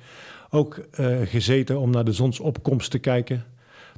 ook 0.50 0.80
uh, 1.00 1.18
gezeten 1.24 1.78
om 1.78 1.90
naar 1.90 2.04
de 2.04 2.12
zonsopkomst 2.12 2.90
te 2.90 2.98
kijken. 2.98 3.44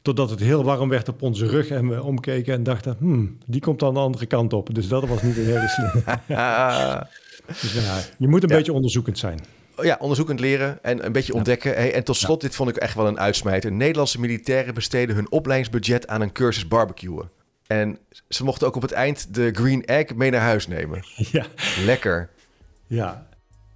Totdat 0.03 0.31
het 0.31 0.41
heel 0.41 0.65
warm 0.65 0.89
werd 0.89 1.09
op 1.09 1.23
onze 1.23 1.47
rug 1.47 1.69
en 1.69 1.89
we 1.89 2.03
omkeken 2.03 2.55
en 2.55 2.63
dachten, 2.63 2.97
hmm, 2.99 3.39
die 3.47 3.61
komt 3.61 3.83
aan 3.83 3.95
de 3.95 4.01
andere 4.01 4.27
kant 4.27 4.53
op. 4.53 4.75
Dus 4.75 4.89
dat 4.89 5.09
was 5.09 5.23
niet 5.23 5.37
een 5.37 5.45
hele 5.45 5.69
slim. 5.69 5.93
dus 7.61 7.73
ja, 7.73 7.99
je 8.19 8.29
moet 8.29 8.43
een 8.43 8.49
ja. 8.49 8.57
beetje 8.57 8.73
onderzoekend 8.73 9.19
zijn. 9.19 9.41
Ja, 9.83 9.97
onderzoekend 10.01 10.41
leren 10.41 10.85
en 10.85 11.05
een 11.05 11.13
beetje 11.13 11.35
ontdekken. 11.35 11.75
Hey, 11.75 11.95
en 11.95 12.05
tot 12.05 12.17
slot, 12.17 12.41
dit 12.41 12.55
vond 12.55 12.69
ik 12.69 12.77
echt 12.77 12.95
wel 12.95 13.07
een 13.07 13.19
uitsmijter. 13.19 13.73
Nederlandse 13.73 14.21
militairen 14.21 14.75
besteden 14.75 15.15
hun 15.15 15.31
opleidingsbudget 15.31 16.07
aan 16.07 16.21
een 16.21 16.33
cursus 16.33 16.69
barbecuen. 16.69 17.31
En 17.67 17.99
ze 18.29 18.45
mochten 18.45 18.67
ook 18.67 18.77
op 18.77 18.83
het 18.83 18.93
eind 18.93 19.35
de 19.35 19.51
green 19.53 19.85
egg 19.85 20.15
mee 20.15 20.31
naar 20.31 20.41
huis 20.41 20.67
nemen. 20.67 21.05
Ja. 21.33 21.47
Lekker. 21.85 22.31
Ja. 22.87 23.27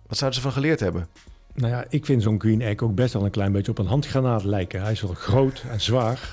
Wat 0.07 0.19
zouden 0.19 0.41
ze 0.41 0.47
van 0.47 0.55
geleerd 0.57 0.81
hebben? 0.81 1.09
Nou 1.57 1.73
ja, 1.73 1.85
ik 1.88 2.05
vind 2.05 2.23
zo'n 2.23 2.40
green 2.40 2.61
egg 2.61 2.81
ook 2.81 2.95
best 2.95 3.12
wel 3.12 3.25
een 3.25 3.31
klein 3.31 3.53
beetje 3.53 3.71
op 3.71 3.79
een 3.79 3.87
handgranaat 3.87 4.45
lijken. 4.45 4.83
Hij 4.83 4.92
is 4.92 5.01
wel 5.01 5.14
groot 5.14 5.64
en 5.71 5.81
zwaar. 5.81 6.33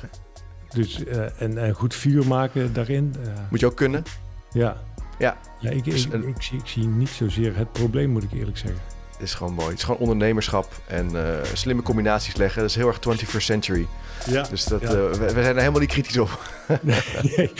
Dus, 0.69 0.99
uh, 0.99 1.41
en, 1.41 1.57
en, 1.57 1.73
goed 1.73 1.95
vuur 1.95 2.27
maken 2.27 2.73
daarin. 2.73 3.15
Uh, 3.19 3.27
moet 3.49 3.59
je 3.59 3.65
ook 3.65 3.75
kunnen? 3.75 4.03
Ja. 4.51 4.81
Ja. 5.19 5.37
ja 5.59 5.69
ik, 5.69 5.83
dus 5.83 6.05
ik, 6.05 6.13
ik, 6.13 6.41
zie, 6.41 6.59
ik 6.59 6.67
zie 6.67 6.87
niet 6.87 7.09
zozeer 7.09 7.57
het 7.57 7.71
probleem, 7.71 8.09
moet 8.09 8.23
ik 8.23 8.31
eerlijk 8.31 8.57
zeggen. 8.57 8.81
Het 9.11 9.21
is 9.21 9.33
gewoon 9.33 9.53
mooi. 9.53 9.69
Het 9.69 9.77
is 9.77 9.83
gewoon 9.83 9.99
ondernemerschap 9.99 10.81
en 10.87 11.09
uh, 11.11 11.21
slimme 11.53 11.81
combinaties 11.81 12.35
leggen. 12.35 12.61
Dat 12.61 12.69
is 12.69 12.75
heel 12.75 12.87
erg 12.87 12.99
21st 12.99 13.37
century. 13.37 13.87
Ja, 14.25 14.43
dus 14.43 14.65
dat, 14.65 14.81
ja. 14.81 14.87
we, 14.87 15.17
we, 15.17 15.27
zijn 15.27 15.55
er 15.55 15.59
helemaal 15.59 15.79
niet 15.79 15.89
kritisch 15.89 16.17
op. 16.17 16.39
nee, 16.81 17.51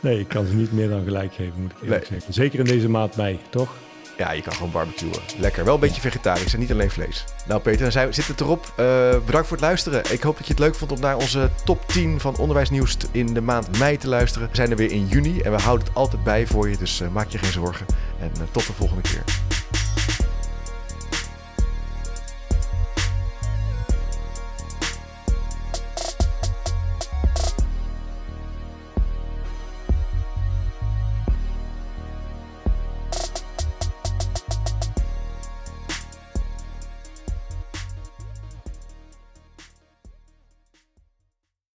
nee, 0.00 0.18
ik 0.18 0.28
kan 0.28 0.46
ze 0.46 0.54
niet 0.54 0.72
meer 0.72 0.88
dan 0.88 1.04
gelijk 1.04 1.34
geven, 1.34 1.60
moet 1.60 1.70
ik 1.70 1.82
eerlijk 1.82 2.10
nee. 2.10 2.18
zeggen. 2.18 2.34
Zeker 2.34 2.58
in 2.58 2.64
deze 2.64 2.88
maand 2.88 3.16
mei, 3.16 3.38
toch? 3.50 3.74
Ja, 4.16 4.32
je 4.32 4.42
kan 4.42 4.52
gewoon 4.52 4.70
barbecuen. 4.70 5.22
Lekker. 5.38 5.64
Wel 5.64 5.74
een 5.74 5.80
beetje 5.80 6.00
vegetarisch 6.00 6.52
en 6.52 6.58
niet 6.58 6.70
alleen 6.70 6.90
vlees. 6.90 7.24
Nou 7.46 7.60
Peter, 7.60 7.92
dan 7.92 8.12
zit 8.14 8.26
het 8.26 8.40
erop. 8.40 8.72
Uh, 8.80 9.10
bedankt 9.26 9.48
voor 9.48 9.56
het 9.56 9.66
luisteren. 9.66 10.12
Ik 10.12 10.22
hoop 10.22 10.36
dat 10.36 10.46
je 10.46 10.52
het 10.52 10.62
leuk 10.62 10.74
vond 10.74 10.92
om 10.92 11.00
naar 11.00 11.16
onze 11.16 11.50
top 11.64 11.88
10 11.88 12.20
van 12.20 12.36
onderwijsnieuws 12.36 12.96
in 13.10 13.34
de 13.34 13.40
maand 13.40 13.78
mei 13.78 13.96
te 13.96 14.08
luisteren. 14.08 14.48
We 14.48 14.56
zijn 14.56 14.70
er 14.70 14.76
weer 14.76 14.90
in 14.90 15.06
juni 15.06 15.40
en 15.40 15.52
we 15.52 15.60
houden 15.60 15.86
het 15.86 15.96
altijd 15.96 16.24
bij 16.24 16.46
voor 16.46 16.68
je. 16.68 16.76
Dus 16.76 17.00
uh, 17.00 17.08
maak 17.08 17.28
je 17.28 17.38
geen 17.38 17.52
zorgen. 17.52 17.86
En 18.20 18.30
uh, 18.36 18.42
tot 18.50 18.66
de 18.66 18.72
volgende 18.72 19.02
keer. 19.02 19.22